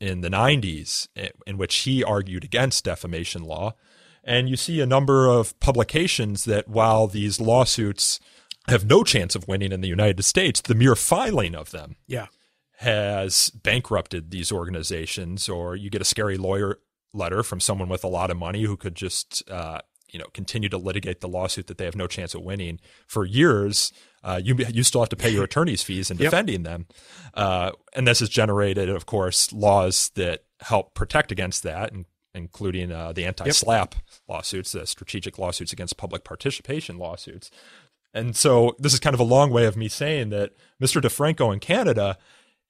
[0.00, 1.08] in the 90s
[1.46, 3.74] in which he argued against defamation law.
[4.22, 8.20] And you see a number of publications that while these lawsuits
[8.68, 12.26] have no chance of winning in the United States, the mere filing of them yeah.
[12.78, 16.78] has bankrupted these organizations, or you get a scary lawyer
[17.12, 19.80] letter from someone with a lot of money who could just uh,
[20.14, 23.26] you know continue to litigate the lawsuit that they have no chance of winning for
[23.26, 23.92] years
[24.24, 26.64] uh, you you still have to pay your attorney's fees in defending yep.
[26.64, 26.86] them,
[27.34, 32.90] uh, and this has generated, of course, laws that help protect against that, and, including
[32.90, 34.02] uh, the anti-SLAPP yep.
[34.26, 37.50] lawsuits, the strategic lawsuits against public participation lawsuits.
[38.12, 40.52] And so this is kind of a long way of me saying that
[40.82, 41.00] Mr.
[41.00, 42.18] DeFranco in Canada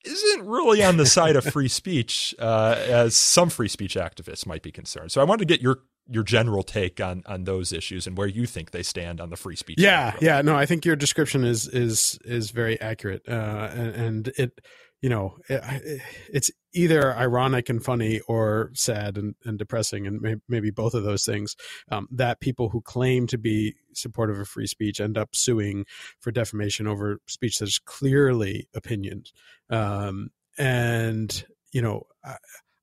[0.05, 4.63] isn't really on the side of free speech uh, as some free speech activists might
[4.63, 5.13] be concerned.
[5.13, 8.27] So I wanted to get your your general take on on those issues and where
[8.27, 9.79] you think they stand on the free speech.
[9.79, 14.29] Yeah, yeah, no, I think your description is is is very accurate, uh, and, and,
[14.37, 14.61] it,
[15.01, 16.01] you know, it,
[16.33, 21.05] it's either ironic and funny or sad and, and depressing, and may, maybe both of
[21.05, 21.57] those things.
[21.91, 25.85] Um, that people who claim to be supportive of free speech end up suing
[26.21, 29.25] for defamation over speech that is clearly opinion,
[29.71, 32.07] um, and you know,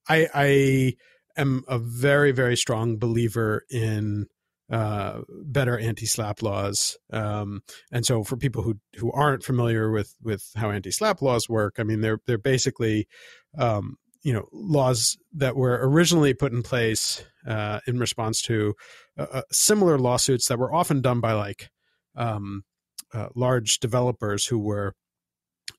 [0.10, 0.94] I I
[1.38, 4.28] am a very very strong believer in
[4.72, 6.98] uh, better anti-SLAPP laws.
[7.12, 7.62] Um,
[7.92, 11.84] and so for people who who aren't familiar with with how anti-SLAPP laws work, I
[11.84, 13.08] mean they're they're basically
[13.58, 18.74] um, you know laws that were originally put in place uh, in response to
[19.18, 21.70] uh, uh similar lawsuits that were often done by like
[22.16, 22.64] um,
[23.14, 24.94] uh, large developers who were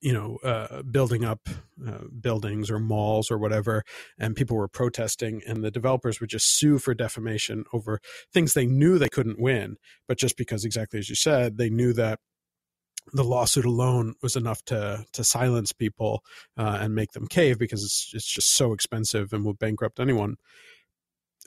[0.03, 1.48] you know, uh, building up
[1.86, 3.84] uh, buildings or malls or whatever,
[4.18, 8.00] and people were protesting, and the developers would just sue for defamation over
[8.32, 9.76] things they knew they couldn't win,
[10.09, 12.18] but just because, exactly as you said, they knew that
[13.12, 16.22] the lawsuit alone was enough to to silence people
[16.57, 20.36] uh, and make them cave because it's it's just so expensive and will bankrupt anyone.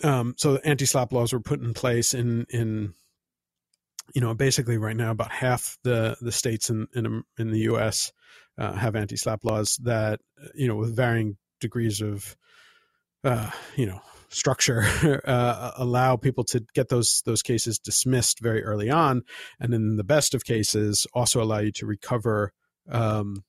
[0.03, 2.93] Um, so anti-SLAPP laws were put in place in in
[4.13, 8.11] you know, basically right now about half the the states in in, in the U.S.
[8.57, 10.21] Uh, have anti-SLAPP laws that
[10.53, 12.37] you know with varying degrees of
[13.23, 13.99] uh, you know
[14.29, 19.23] structure uh, allow people to get those those cases dismissed very early on,
[19.59, 22.53] and in the best of cases, also allow you to recover
[22.89, 23.43] um,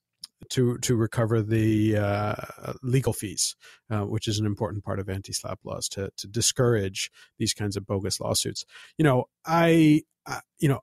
[0.49, 2.35] to to recover the uh,
[2.83, 3.55] legal fees,
[3.89, 7.85] uh, which is an important part of anti-SLAPP laws to to discourage these kinds of
[7.85, 8.65] bogus lawsuits.
[8.97, 10.81] You know, I, I you know,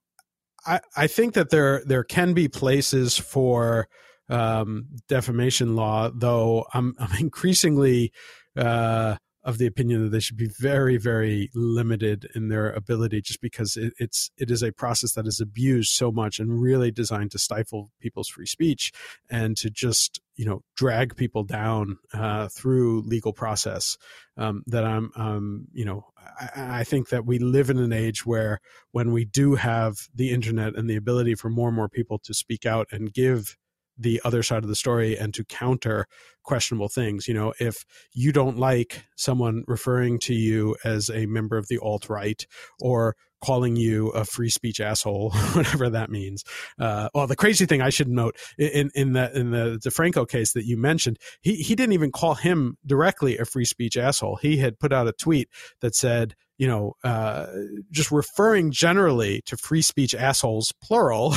[0.66, 3.88] I I think that there there can be places for
[4.28, 8.12] um, defamation law, though I'm I'm increasingly
[8.56, 13.42] uh, of the opinion that they should be very, very limited in their ability, just
[13.42, 17.30] because it, it's it is a process that is abused so much and really designed
[17.30, 18.90] to stifle people's free speech
[19.30, 23.98] and to just you know drag people down uh, through legal process.
[24.36, 26.06] Um, that I'm, um, you know,
[26.40, 28.60] I, I think that we live in an age where
[28.90, 32.34] when we do have the internet and the ability for more and more people to
[32.34, 33.56] speak out and give
[33.96, 36.06] the other side of the story and to counter
[36.42, 37.26] questionable things.
[37.28, 41.78] You know, if you don't like someone referring to you as a member of the
[41.78, 42.46] alt right
[42.80, 46.44] or calling you a free speech asshole, whatever that means.
[46.78, 50.52] Uh, well, the crazy thing I should note in in the in the DeFranco case
[50.52, 54.36] that you mentioned, he he didn't even call him directly a free speech asshole.
[54.36, 55.48] He had put out a tweet
[55.80, 57.46] that said, you know, uh,
[57.90, 61.34] just referring generally to free speech assholes, plural,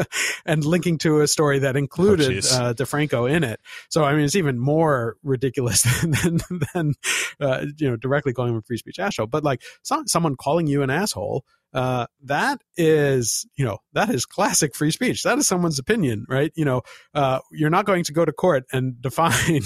[0.46, 3.60] and linking to a story that included oh, uh, DeFranco in it.
[3.88, 6.40] So, I mean, it's even more ridiculous than,
[6.72, 6.94] than
[7.40, 9.26] uh, you know, directly calling him a free speech asshole.
[9.26, 14.26] But like some, someone calling you an asshole uh, that is, you know, that is
[14.26, 15.22] classic free speech.
[15.22, 16.52] That is someone's opinion, right?
[16.56, 16.82] You know,
[17.14, 19.62] uh, you're not going to go to court and define,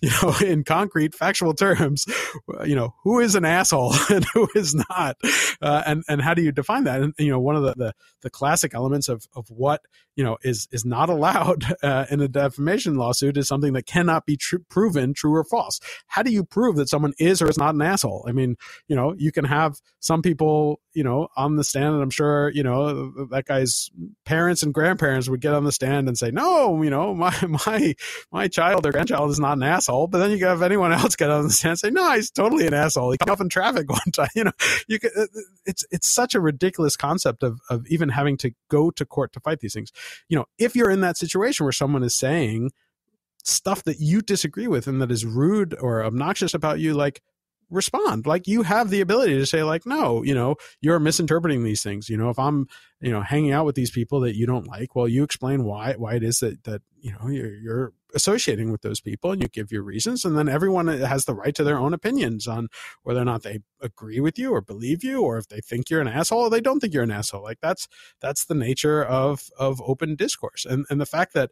[0.00, 2.06] you know, in concrete, factual terms,
[2.64, 5.16] you know, who is an asshole and who is not,
[5.60, 7.00] uh, and and how do you define that?
[7.00, 9.82] And you know, one of the the, the classic elements of of what
[10.16, 14.26] you know is is not allowed uh, in a defamation lawsuit is something that cannot
[14.26, 15.80] be tr- proven true or false.
[16.06, 18.24] How do you prove that someone is or is not an asshole?
[18.28, 18.56] I mean,
[18.86, 22.50] you know, you can have some people, you know, on the stand, and I'm sure,
[22.50, 23.90] you know, that guy's
[24.24, 27.34] parents and grandparents would get on the stand and say, no, you know, my
[27.66, 27.94] my
[28.32, 30.06] my child or grandchild is not an asshole.
[30.06, 32.66] But then you have anyone else get on the stand and say, no, he's totally
[32.66, 33.10] an asshole.
[33.12, 34.28] He got off in traffic one time.
[34.34, 34.52] You know,
[34.86, 38.52] you could, uh, uh, it's it's such a ridiculous concept of of even having to
[38.68, 39.92] go to court to fight these things
[40.28, 42.70] you know, if you're in that situation where someone is saying
[43.44, 47.22] stuff that you disagree with and that is rude or obnoxious about you, like
[47.70, 48.26] respond.
[48.26, 52.08] Like you have the ability to say like no you know you're misinterpreting these things.
[52.08, 52.66] You know if i'm
[53.00, 55.94] you know hanging out with these people that you don't like well you explain why
[55.94, 59.48] why it is that that you know you're, you're associating with those people and you
[59.48, 60.24] give your reasons.
[60.24, 62.68] And then everyone has the right to their own opinions on
[63.02, 66.00] whether or not they agree with you or believe you or if they think you're
[66.00, 67.42] an asshole or they don't think you're an asshole.
[67.42, 67.88] Like that's
[68.20, 70.64] that's the nature of of open discourse.
[70.64, 71.50] And and the fact that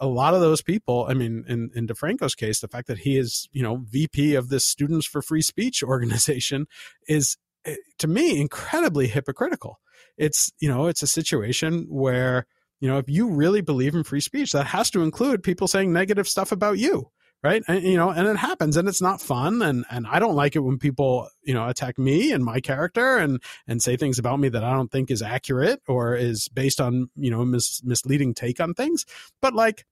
[0.00, 3.16] a lot of those people, I mean, in, in DeFranco's case, the fact that he
[3.16, 6.66] is, you know, VP of this Students for Free Speech organization
[7.08, 9.80] is, eh, to me, incredibly hypocritical.
[10.16, 12.46] It's, you know, it's a situation where,
[12.80, 15.92] you know, if you really believe in free speech, that has to include people saying
[15.92, 17.10] negative stuff about you
[17.42, 17.62] right?
[17.68, 20.56] And, you know and it happens and it's not fun and and i don't like
[20.56, 24.40] it when people you know attack me and my character and and say things about
[24.40, 28.34] me that i don't think is accurate or is based on you know mis- misleading
[28.34, 29.04] take on things.
[29.40, 29.84] But like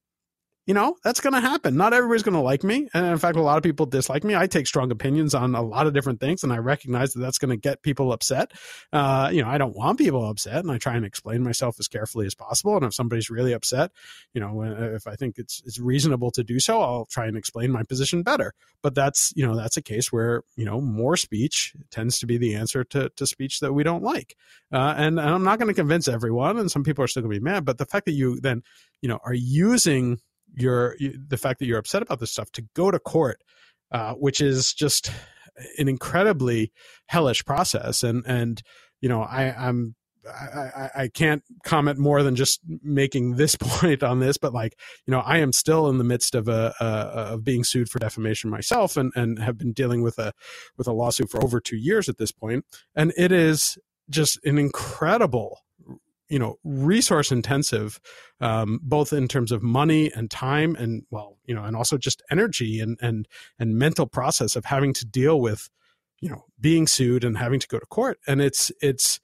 [0.66, 1.76] you know, that's going to happen.
[1.76, 2.88] Not everybody's going to like me.
[2.92, 4.34] And in fact, a lot of people dislike me.
[4.34, 7.38] I take strong opinions on a lot of different things, and I recognize that that's
[7.38, 8.52] going to get people upset.
[8.92, 11.86] Uh, you know, I don't want people upset, and I try and explain myself as
[11.86, 12.76] carefully as possible.
[12.76, 13.92] And if somebody's really upset,
[14.34, 17.70] you know, if I think it's, it's reasonable to do so, I'll try and explain
[17.70, 18.52] my position better.
[18.82, 22.38] But that's, you know, that's a case where, you know, more speech tends to be
[22.38, 24.36] the answer to, to speech that we don't like.
[24.72, 27.34] Uh, and, and I'm not going to convince everyone, and some people are still going
[27.34, 27.64] to be mad.
[27.64, 28.62] But the fact that you then,
[29.00, 30.18] you know, are using
[30.56, 33.42] your the fact that you're upset about this stuff to go to court,
[33.92, 35.10] uh, which is just
[35.78, 36.72] an incredibly
[37.06, 38.02] hellish process.
[38.02, 38.62] And and
[39.00, 39.94] you know I, I'm
[40.28, 45.12] I, I, can't comment more than just making this point on this, but like you
[45.12, 48.50] know, I am still in the midst of a, a, of being sued for defamation
[48.50, 50.32] myself, and and have been dealing with a
[50.76, 53.78] with a lawsuit for over two years at this point, and it is
[54.10, 55.60] just an incredible
[56.28, 58.00] you know resource intensive
[58.40, 62.22] um, both in terms of money and time and well you know and also just
[62.30, 65.68] energy and and and mental process of having to deal with
[66.20, 68.18] you know being sued and having to go to court.
[68.26, 69.20] And it's it's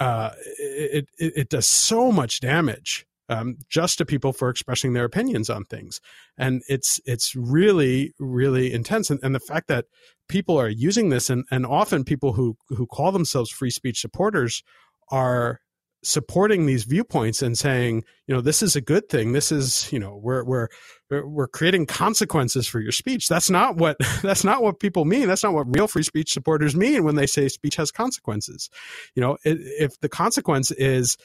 [0.00, 5.04] uh, it, it, it does so much damage um, just to people for expressing their
[5.04, 6.00] opinions on things.
[6.36, 9.10] And it's it's really really intense.
[9.10, 9.86] And, and the fact that
[10.28, 14.62] people are using this and and often people who who call themselves free speech supporters
[15.10, 15.60] are
[16.02, 19.32] supporting these viewpoints and saying, you know, this is a good thing.
[19.32, 20.68] This is, you know, we're we're
[21.10, 23.28] we're creating consequences for your speech.
[23.28, 25.28] That's not what that's not what people mean.
[25.28, 28.68] That's not what real free speech supporters mean when they say speech has consequences.
[29.14, 31.16] You know, if the consequence is,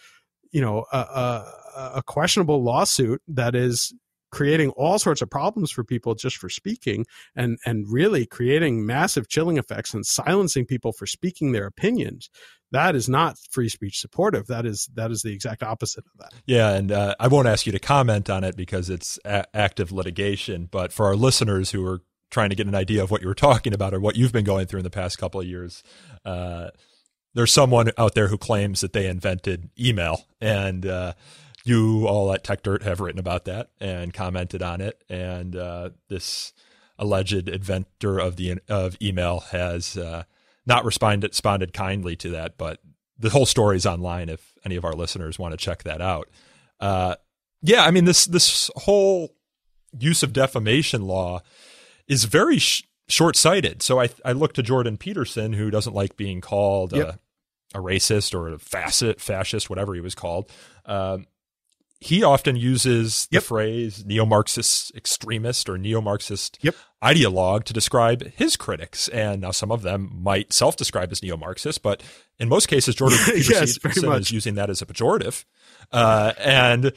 [0.52, 3.94] you know, a, a, a questionable lawsuit that is
[4.32, 7.06] creating all sorts of problems for people just for speaking
[7.36, 12.30] and and really creating massive chilling effects and silencing people for speaking their opinions
[12.72, 14.48] that is not free speech supportive.
[14.48, 16.34] That is that is the exact opposite of that.
[16.46, 19.92] Yeah, and uh, I won't ask you to comment on it because it's a- active
[19.92, 20.68] litigation.
[20.70, 23.34] But for our listeners who are trying to get an idea of what you were
[23.36, 25.82] talking about or what you've been going through in the past couple of years,
[26.26, 26.70] uh,
[27.34, 31.14] there's someone out there who claims that they invented email, and uh,
[31.68, 36.54] you all at Techdirt have written about that and commented on it, and uh, this
[37.00, 40.24] alleged inventor of the of email has uh,
[40.66, 42.80] not responded responded kindly to that, but
[43.20, 46.30] the whole story is online if any of our listeners want to check that out.
[46.80, 47.16] Uh,
[47.62, 49.36] yeah, I mean this this whole
[49.98, 51.42] use of defamation law
[52.08, 53.82] is very sh- short sighted.
[53.82, 57.20] So I I look to Jordan Peterson, who doesn't like being called yep.
[57.74, 60.52] a, a, racist or a fascist, fascist, whatever he was called.
[60.86, 61.26] Um,
[62.00, 63.42] he often uses yep.
[63.42, 66.76] the phrase neo-Marxist extremist or neo-Marxist yep.
[67.04, 69.08] ideologue to describe his critics.
[69.08, 72.04] And now some of them might self-describe as neo-Marxist, but
[72.38, 75.44] in most cases, Jordan yes, Peterson is using that as a pejorative.
[75.92, 76.94] Uh, and,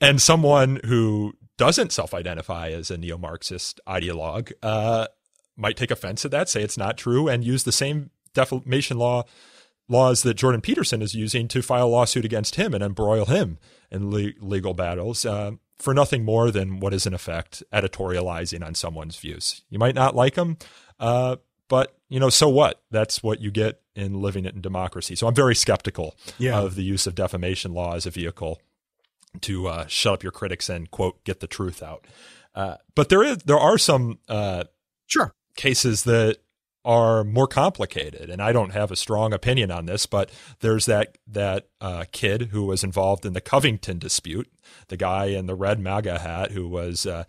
[0.00, 5.06] and someone who doesn't self-identify as a neo-Marxist ideologue uh,
[5.56, 9.24] might take offense at that, say it's not true, and use the same defamation law
[9.88, 13.58] laws that Jordan Peterson is using to file a lawsuit against him and embroil him
[13.90, 18.74] in le- legal battles uh, for nothing more than what is in effect editorializing on
[18.74, 19.62] someone's views.
[19.70, 20.58] You might not like them,
[21.00, 21.36] uh,
[21.68, 22.82] but you know, so what?
[22.90, 25.14] That's what you get in living it in democracy.
[25.14, 26.58] So I'm very skeptical yeah.
[26.58, 28.60] of the use of defamation law as a vehicle
[29.42, 32.06] to uh, shut up your critics and quote get the truth out.
[32.54, 34.64] Uh, but there is there are some uh,
[35.06, 36.38] sure cases that
[36.84, 38.30] are more complicated.
[38.30, 42.48] And I don't have a strong opinion on this, but there's that that uh, kid
[42.50, 44.50] who was involved in the Covington dispute,
[44.88, 47.24] the guy in the red MAGA hat who was uh,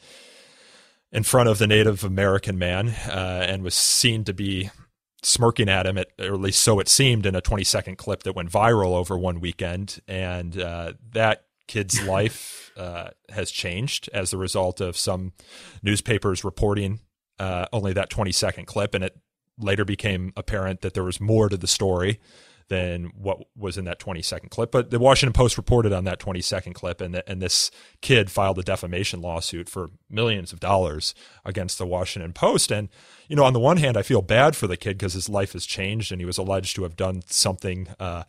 [1.12, 4.70] in front of the Native American man uh, and was seen to be
[5.22, 8.24] smirking at him, at, or at least so it seemed, in a 20 second clip
[8.24, 10.00] that went viral over one weekend.
[10.08, 15.34] And uh, that kid's life uh, has changed as a result of some
[15.84, 17.00] newspapers reporting
[17.39, 19.18] uh, only that 20 second clip, and it
[19.60, 22.20] later became apparent that there was more to the story
[22.70, 24.72] than what was in that 20 second clip.
[24.72, 28.32] But the Washington Post reported on that 20 second clip, and, the, and this kid
[28.32, 32.72] filed a defamation lawsuit for millions of dollars against the Washington Post.
[32.72, 32.89] And,
[33.28, 35.53] you know, on the one hand, I feel bad for the kid because his life
[35.53, 38.24] has changed and he was alleged to have done something uh,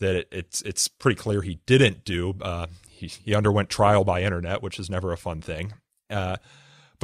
[0.00, 2.34] that it, it's, it's pretty clear he didn't do.
[2.40, 5.74] Uh, he, he underwent trial by internet, which is never a fun thing.
[6.08, 6.36] Uh,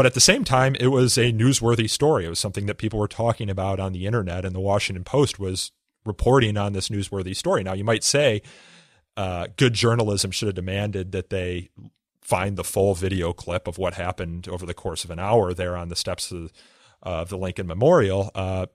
[0.00, 2.24] but at the same time, it was a newsworthy story.
[2.24, 5.38] It was something that people were talking about on the internet, and the Washington Post
[5.38, 5.72] was
[6.06, 7.62] reporting on this newsworthy story.
[7.62, 8.40] Now, you might say
[9.18, 11.68] uh, good journalism should have demanded that they
[12.22, 15.76] find the full video clip of what happened over the course of an hour there
[15.76, 16.50] on the steps of,
[17.04, 18.30] uh, of the Lincoln Memorial.
[18.34, 18.68] Uh,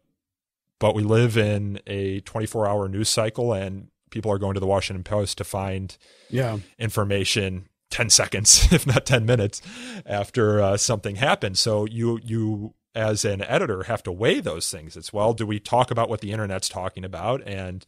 [0.78, 4.68] but we live in a 24 hour news cycle, and people are going to the
[4.68, 5.98] Washington Post to find
[6.30, 6.60] yeah.
[6.78, 9.62] information 10 seconds, if not 10 minutes
[10.06, 11.60] after uh, something happens.
[11.60, 14.96] So you, you, as an editor, have to weigh those things.
[14.96, 17.86] It's well, do we talk about what the internet's talking about and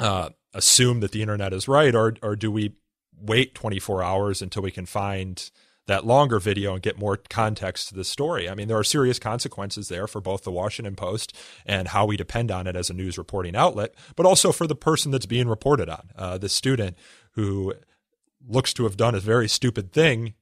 [0.00, 2.74] uh, assume that the internet is right, or, or do we
[3.20, 5.50] wait 24 hours until we can find
[5.86, 8.48] that longer video and get more context to the story.
[8.48, 11.36] I mean, there are serious consequences there for both the Washington Post
[11.66, 14.76] and how we depend on it as a news reporting outlet, but also for the
[14.76, 16.96] person that's being reported on, uh, the student
[17.32, 17.74] who
[18.48, 20.34] looks to have done a very stupid thing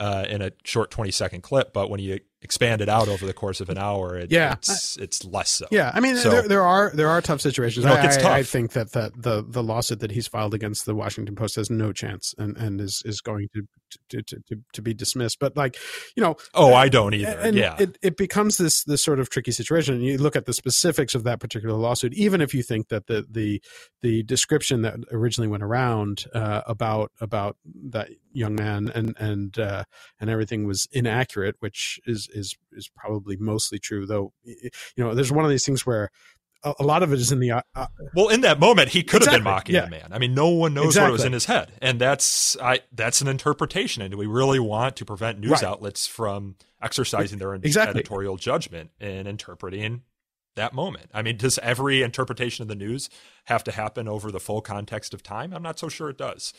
[0.00, 3.32] uh, in a short 20 second clip, but when you expand it out over the
[3.32, 4.52] course of an hour, it, yeah.
[4.52, 5.66] it's it's less so.
[5.70, 7.84] Yeah, I mean, so, there, there are there are tough situations.
[7.84, 8.24] I, tough.
[8.24, 11.68] I, think that, that the the lawsuit that he's filed against the Washington Post has
[11.68, 15.38] no chance, and, and is is going to to, to to, to be dismissed.
[15.38, 15.76] But like,
[16.16, 17.38] you know, oh, I don't either.
[17.38, 19.94] And yeah, it, it becomes this this sort of tricky situation.
[19.94, 23.06] And you look at the specifics of that particular lawsuit, even if you think that
[23.06, 23.62] the the
[24.02, 27.56] the description that originally went around uh, about about
[27.90, 29.84] that young man and and uh,
[30.20, 34.06] and everything was inaccurate, which is is is probably mostly true.
[34.06, 36.10] Though you know, there's one of these things where
[36.64, 39.02] a, a lot of it is in the uh, uh well in that moment he
[39.02, 39.84] could exactly, have been mocking yeah.
[39.84, 41.10] the man i mean no one knows exactly.
[41.10, 44.58] what was in his head and that's i that's an interpretation and do we really
[44.58, 45.64] want to prevent news right.
[45.64, 48.00] outlets from exercising their exactly.
[48.00, 50.02] editorial judgment in interpreting
[50.58, 51.10] that moment.
[51.14, 53.08] I mean, does every interpretation of the news
[53.44, 55.54] have to happen over the full context of time?
[55.54, 56.52] I'm not so sure it does.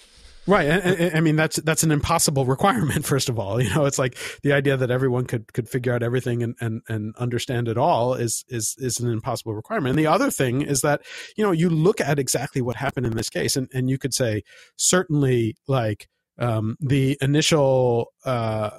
[0.50, 0.68] Right.
[0.68, 3.06] And, I mean, that's that's an impossible requirement.
[3.06, 6.02] First of all, you know, it's like the idea that everyone could could figure out
[6.02, 9.92] everything and and, and understand it all is is is an impossible requirement.
[9.92, 11.02] And the other thing is that
[11.38, 14.14] you know you look at exactly what happened in this case, and and you could
[14.14, 14.42] say
[14.76, 16.08] certainly like
[16.40, 18.12] um, the initial.
[18.26, 18.72] Uh,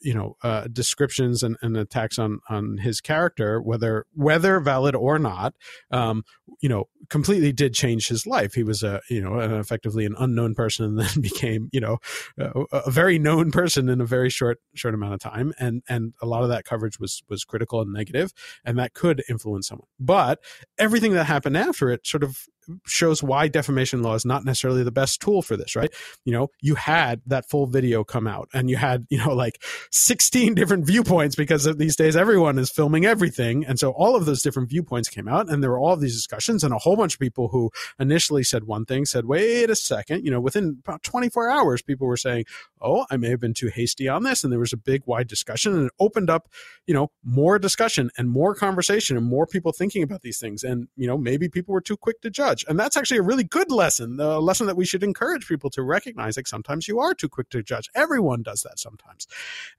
[0.00, 5.18] you know uh, descriptions and, and, attacks on on his character, whether whether valid or
[5.18, 5.54] not,
[5.90, 6.24] um,
[6.60, 8.54] you know, completely did change his life.
[8.54, 11.98] He was a you know effectively an unknown person, and then became you know
[12.38, 15.52] a, a, very known person in a very short short amount of time.
[15.58, 18.32] And and a lot of that coverage was was critical and negative,
[18.64, 19.88] and that could influence someone.
[19.98, 20.40] But
[20.78, 22.46] everything that happened after it sort of
[22.86, 25.92] shows why defamation law is not necessarily the best tool for this, right?
[26.24, 29.62] You know, you had that full video come out and you had, you know, like
[29.90, 33.64] 16 different viewpoints because these days everyone is filming everything.
[33.64, 36.64] And so all of those different viewpoints came out and there were all these discussions
[36.64, 40.24] and a whole bunch of people who initially said one thing said, wait a second,
[40.24, 42.44] you know, within about 24 hours, people were saying,
[42.80, 44.44] oh, I may have been too hasty on this.
[44.44, 46.48] And there was a big, wide discussion and it opened up,
[46.86, 50.62] you know, more discussion and more conversation and more people thinking about these things.
[50.62, 53.44] And, you know, maybe people were too quick to judge And that's actually a really
[53.44, 56.36] good lesson, the lesson that we should encourage people to recognize.
[56.36, 57.88] Like sometimes you are too quick to judge.
[57.94, 59.26] Everyone does that sometimes.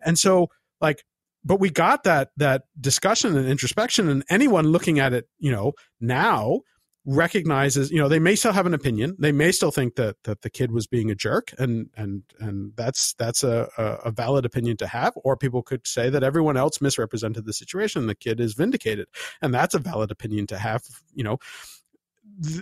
[0.02, 0.50] And so,
[0.82, 1.04] like,
[1.44, 5.74] but we got that that discussion and introspection, and anyone looking at it, you know,
[6.02, 6.62] now
[7.06, 10.42] recognizes you know they may still have an opinion they may still think that that
[10.42, 14.76] the kid was being a jerk and and and that's that's a a valid opinion
[14.76, 18.54] to have or people could say that everyone else misrepresented the situation the kid is
[18.54, 19.08] vindicated
[19.42, 20.84] and that's a valid opinion to have
[21.14, 21.38] you know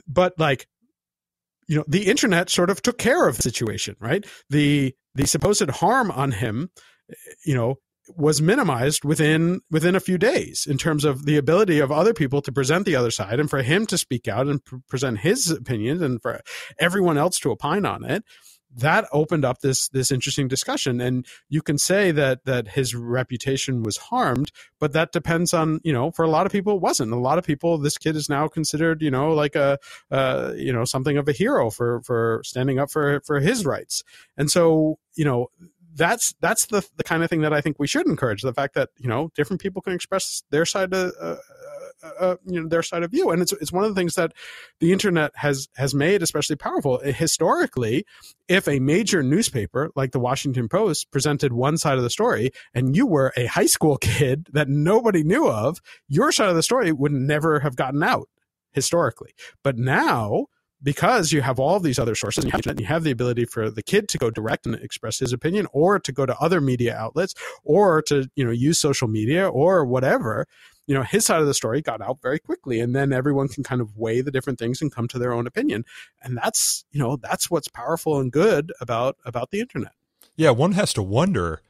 [0.08, 0.68] but like
[1.68, 4.26] you know the internet sort of took care of the situation right?
[4.50, 6.70] The the supposed harm on him
[7.46, 7.76] you know
[8.16, 12.42] was minimized within within a few days in terms of the ability of other people
[12.42, 15.52] to present the other side and for him to speak out and pr- present his
[15.52, 16.42] opinions and for
[16.80, 18.24] everyone else to opine on it
[18.78, 21.02] that opened up this this interesting discussion.
[21.02, 25.94] And you can say that that his reputation was harmed but that depends on you
[25.94, 27.12] know for a lot of people it wasn't.
[27.12, 29.80] A lot of people this kid is now considered you know like a
[30.12, 34.04] uh, you know something of a hero for for standing up for for his rights.
[34.38, 35.48] And so you know
[35.96, 38.76] that's that's the the kind of thing that I think we should encourage the fact
[38.76, 41.38] that you know different people can express their side of uh,
[42.08, 44.16] uh, uh, you know their side of view and it's it's one of the things
[44.16, 44.34] that
[44.80, 47.00] the internet has has made especially powerful.
[47.00, 48.06] Historically
[48.48, 52.96] if a major newspaper like the Washington Post presented one side of the story and
[52.96, 56.92] you were a high school kid that nobody knew of your side of the story
[56.92, 58.30] would never have gotten out
[58.74, 59.32] historically.
[59.64, 60.48] But now
[60.82, 64.08] because you have all these other sources and you have the ability for the kid
[64.10, 68.02] to go direct and express his opinion or to go to other media outlets or
[68.04, 70.46] to you know use social media or whatever
[70.88, 73.64] you know his side of the story got out very quickly and then everyone can
[73.64, 75.86] kind of weigh the different things and come to their own opinion.
[76.24, 79.92] And that's you know that's what's powerful and good about about the internet.
[80.36, 81.62] Yeah one has to wonder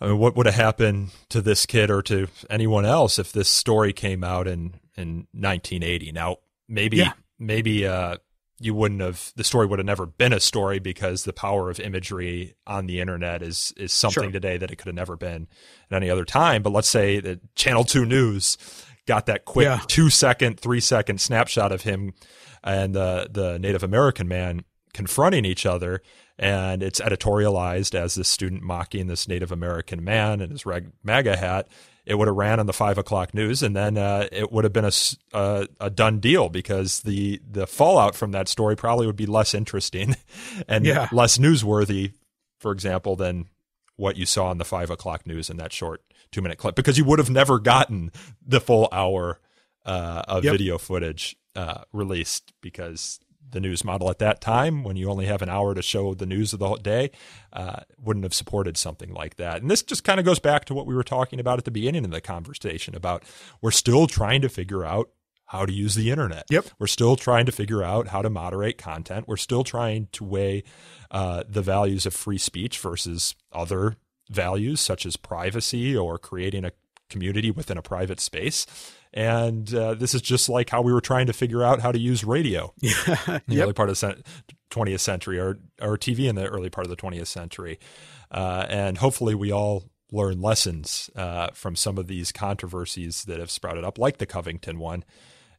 [0.00, 3.48] I mean, what would have happened to this kid or to anyone else if this
[3.48, 6.12] story came out in in 1980?
[6.12, 6.36] Now,
[6.68, 7.12] maybe yeah.
[7.38, 8.18] maybe uh,
[8.60, 11.78] you wouldn't have the story would have never been a story because the power of
[11.78, 14.32] imagery on the internet is is something sure.
[14.32, 15.46] today that it could have never been
[15.90, 16.62] at any other time.
[16.62, 18.58] But let's say that Channel Two News
[19.06, 19.80] got that quick yeah.
[19.86, 22.14] two second, three second snapshot of him
[22.64, 26.02] and the the Native American man confronting each other,
[26.38, 31.36] and it's editorialized as this student mocking this Native American man and his reg- MAGA
[31.36, 31.68] hat
[32.08, 34.72] it would have ran on the five o'clock news, and then uh, it would have
[34.72, 34.92] been a,
[35.34, 39.52] a, a, done deal because the the fallout from that story probably would be less
[39.52, 40.16] interesting
[40.68, 41.08] and yeah.
[41.12, 42.14] less newsworthy,
[42.58, 43.44] for example, than
[43.96, 46.02] what you saw on the five o'clock news in that short
[46.32, 48.10] two minute clip because you would have never gotten
[48.46, 49.38] the full hour
[49.84, 50.52] uh, of yep.
[50.52, 55.42] video footage uh, released because the news model at that time, when you only have
[55.42, 57.10] an hour to show the news of the day,
[57.52, 59.60] uh, wouldn't have supported something like that.
[59.60, 61.70] And this just kind of goes back to what we were talking about at the
[61.70, 63.22] beginning of the conversation about
[63.60, 65.10] we're still trying to figure out
[65.46, 66.44] how to use the internet.
[66.50, 66.66] Yep.
[66.78, 69.26] We're still trying to figure out how to moderate content.
[69.26, 70.62] We're still trying to weigh
[71.10, 73.96] uh, the values of free speech versus other
[74.28, 76.72] values such as privacy or creating a
[77.08, 78.66] community within a private space.
[79.12, 81.98] And uh, this is just like how we were trying to figure out how to
[81.98, 83.64] use radio in the yep.
[83.64, 84.22] early part of the
[84.70, 87.78] 20th century or, or TV in the early part of the 20th century.
[88.30, 93.50] Uh, and hopefully we all learn lessons uh, from some of these controversies that have
[93.50, 95.04] sprouted up, like the Covington one,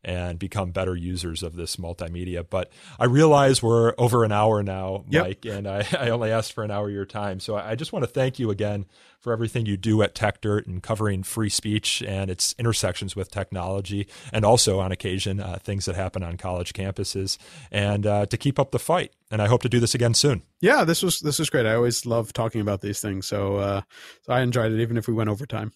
[0.03, 2.45] and become better users of this multimedia.
[2.49, 5.25] But I realize we're over an hour now, Yep.
[5.25, 7.39] Mike, and I, I only asked for an hour of your time.
[7.39, 8.85] So I just want to thank you again
[9.19, 14.07] for everything you do at Techdirt and covering free speech and its intersections with technology,
[14.31, 17.37] and also on occasion uh, things that happen on college campuses,
[17.69, 19.11] and uh, to keep up the fight.
[19.29, 20.43] And I hope to do this again soon.
[20.61, 21.65] Yeah, this was this was great.
[21.65, 23.81] I always love talking about these things, so uh,
[24.21, 25.73] so I enjoyed it, even if we went over time.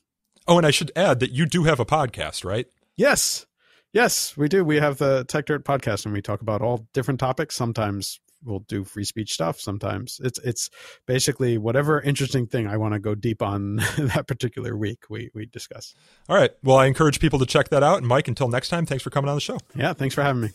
[0.47, 2.67] Oh, and I should add that you do have a podcast, right?
[2.95, 3.45] Yes,
[3.93, 4.65] yes, we do.
[4.65, 7.55] We have the Techdirt podcast, and we talk about all different topics.
[7.55, 9.59] Sometimes we'll do free speech stuff.
[9.59, 10.69] Sometimes it's it's
[11.07, 15.03] basically whatever interesting thing I want to go deep on that particular week.
[15.09, 15.95] We we discuss.
[16.27, 16.51] All right.
[16.63, 17.99] Well, I encourage people to check that out.
[17.99, 19.57] And Mike, until next time, thanks for coming on the show.
[19.75, 20.49] Yeah, thanks for having me.